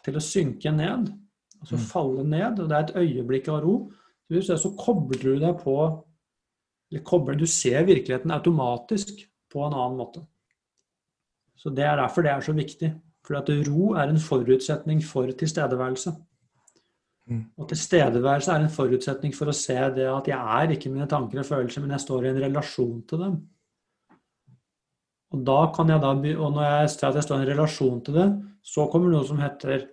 til 0.06 0.14
å 0.14 0.26
synke 0.30 0.70
ned, 0.78 1.10
altså 1.58 1.74
mm. 1.74 1.86
falle 1.90 2.30
ned, 2.30 2.62
og 2.62 2.70
det 2.70 2.78
er 2.78 2.86
et 2.86 2.98
øyeblikk 3.02 3.50
av 3.50 3.64
ro, 3.66 3.80
så 4.30 4.72
kobler 4.78 5.22
du 5.22 5.38
deg 5.38 5.58
på 5.62 5.76
eller 6.90 7.02
kobler, 7.02 7.34
Du 7.34 7.46
ser 7.46 7.84
virkeligheten 7.84 8.30
automatisk 8.30 9.26
på 9.50 9.64
en 9.66 9.74
annen 9.74 9.98
måte. 9.98 10.26
Så 11.56 11.70
Det 11.70 11.84
er 11.84 11.96
derfor 11.96 12.22
det 12.22 12.30
er 12.30 12.40
så 12.40 12.52
viktig. 12.52 12.94
For 13.26 13.36
at 13.36 13.48
ro 13.66 13.94
er 13.94 14.08
en 14.08 14.18
forutsetning 14.18 15.02
for 15.02 15.26
tilstedeværelse. 15.26 16.12
Mm. 17.26 17.44
Og 17.58 17.68
tilstedeværelse 17.68 18.52
er 18.52 18.62
en 18.62 18.70
forutsetning 18.70 19.34
for 19.34 19.50
å 19.50 19.52
se 19.52 19.74
det 19.74 20.06
at 20.06 20.28
jeg 20.28 20.38
er 20.38 20.70
ikke 20.70 20.90
mine 20.90 21.08
tanker 21.10 21.40
og 21.40 21.46
følelser, 21.46 21.80
men 21.82 21.90
jeg 21.90 22.00
står 22.00 22.24
i 22.24 22.28
en 22.28 22.42
relasjon 22.44 23.02
til 23.02 23.18
dem. 23.18 23.48
Og 25.34 25.42
da 25.46 25.72
kan 25.74 25.88
jeg 25.90 26.00
da, 26.00 26.12
og 26.38 26.52
når 26.54 26.62
jeg 26.62 26.90
ser 26.90 27.08
at 27.08 27.18
jeg 27.18 27.26
står 27.26 27.40
i 27.40 27.42
en 27.42 27.50
relasjon 27.50 28.04
til 28.04 28.14
det, 28.14 28.28
så 28.62 28.86
kommer 28.92 29.10
noe 29.10 29.26
som 29.26 29.42
heter 29.42 29.88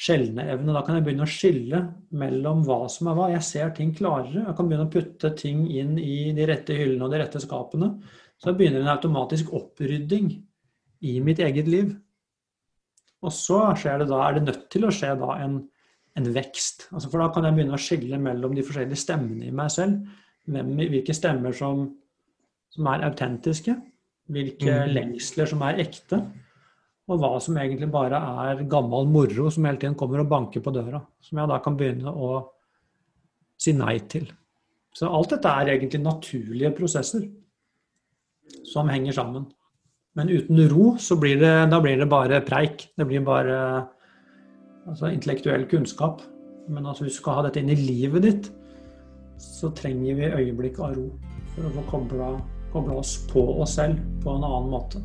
skjelneevne. 0.00 0.74
Da 0.74 0.82
kan 0.84 0.96
jeg 0.96 1.04
begynne 1.06 1.26
å 1.26 1.30
skille 1.30 1.80
mellom 2.16 2.62
hva 2.66 2.84
som 2.92 3.10
er 3.10 3.18
hva. 3.18 3.30
Jeg 3.34 3.46
ser 3.46 3.72
ting 3.76 3.92
klarere. 3.96 4.46
Jeg 4.46 4.56
kan 4.56 4.68
begynne 4.68 4.86
å 4.88 4.92
putte 4.92 5.32
ting 5.36 5.66
inn 5.68 5.98
i 6.00 6.30
de 6.36 6.46
rette 6.48 6.76
hyllene 6.76 7.06
og 7.06 7.12
de 7.12 7.20
rette 7.20 7.42
skapene. 7.42 7.92
Så 8.40 8.54
begynner 8.56 8.80
en 8.80 8.94
automatisk 8.94 9.52
opprydding 9.56 10.32
i 11.04 11.18
mitt 11.24 11.42
eget 11.44 11.68
liv. 11.68 11.92
Og 13.20 13.34
så 13.36 13.60
skjer 13.76 14.00
det 14.00 14.08
da, 14.08 14.22
er 14.24 14.38
det 14.38 14.46
nødt 14.46 14.66
til 14.72 14.88
å 14.88 14.94
skje 14.94 15.12
da 15.20 15.36
en, 15.44 15.60
en 16.16 16.32
vekst. 16.32 16.88
Altså 16.94 17.12
for 17.12 17.20
da 17.20 17.28
kan 17.34 17.44
jeg 17.44 17.58
begynne 17.58 17.76
å 17.76 17.84
skille 17.84 18.20
mellom 18.22 18.56
de 18.56 18.64
forskjellige 18.64 19.04
stemmene 19.04 19.50
i 19.50 19.54
meg 19.54 19.72
selv. 19.74 20.00
Hvem, 20.50 20.72
hvilke 20.80 21.14
stemmer 21.14 21.52
som, 21.56 21.90
som 22.72 22.88
er 22.88 23.04
autentiske. 23.10 23.76
Hvilke 24.32 24.72
mm. 24.86 24.94
lengsler 24.96 25.50
som 25.50 25.60
er 25.66 25.82
ekte 25.84 26.24
og 27.10 27.18
hva 27.18 27.32
som 27.42 27.58
egentlig 27.58 27.88
bare 27.90 28.18
er 28.46 28.64
gammel 28.70 29.08
moro 29.10 29.50
som 29.50 29.66
hele 29.66 29.80
tiden 29.82 29.96
kommer 29.98 30.22
og 30.22 30.30
banker 30.30 30.62
på 30.62 30.72
døra. 30.74 31.00
Som 31.24 31.40
jeg 31.40 31.50
da 31.50 31.58
kan 31.62 31.78
begynne 31.78 32.12
å 32.14 32.32
si 33.60 33.74
nei 33.76 33.96
til. 34.10 34.28
Så 34.94 35.10
alt 35.10 35.34
dette 35.34 35.50
er 35.50 35.72
egentlig 35.74 36.02
naturlige 36.02 36.72
prosesser 36.76 37.26
som 38.66 38.90
henger 38.90 39.16
sammen. 39.16 39.48
Men 40.18 40.30
uten 40.30 40.62
ro 40.70 40.94
så 40.98 41.16
blir 41.18 41.38
det, 41.38 41.52
da 41.70 41.78
blir 41.82 41.98
det 41.98 42.08
bare 42.10 42.42
preik. 42.46 42.88
Det 42.98 43.06
blir 43.06 43.22
bare 43.26 43.58
altså, 44.86 45.10
intellektuell 45.10 45.68
kunnskap. 45.70 46.22
Men 46.70 46.86
altså, 46.86 47.06
hvis 47.06 47.18
du 47.18 47.22
skal 47.22 47.38
ha 47.38 47.46
dette 47.46 47.62
inn 47.62 47.70
i 47.74 47.78
livet 47.78 48.26
ditt, 48.26 48.50
så 49.40 49.70
trenger 49.74 50.18
vi 50.18 50.34
øyeblikk 50.42 50.82
av 50.82 50.98
ro 50.98 51.08
for 51.54 51.66
å 51.66 51.74
få 51.78 51.86
kobla 52.74 52.98
oss 52.98 53.16
på 53.30 53.46
oss 53.62 53.78
selv 53.80 54.02
på 54.22 54.34
en 54.34 54.46
annen 54.46 54.70
måte. 54.70 55.02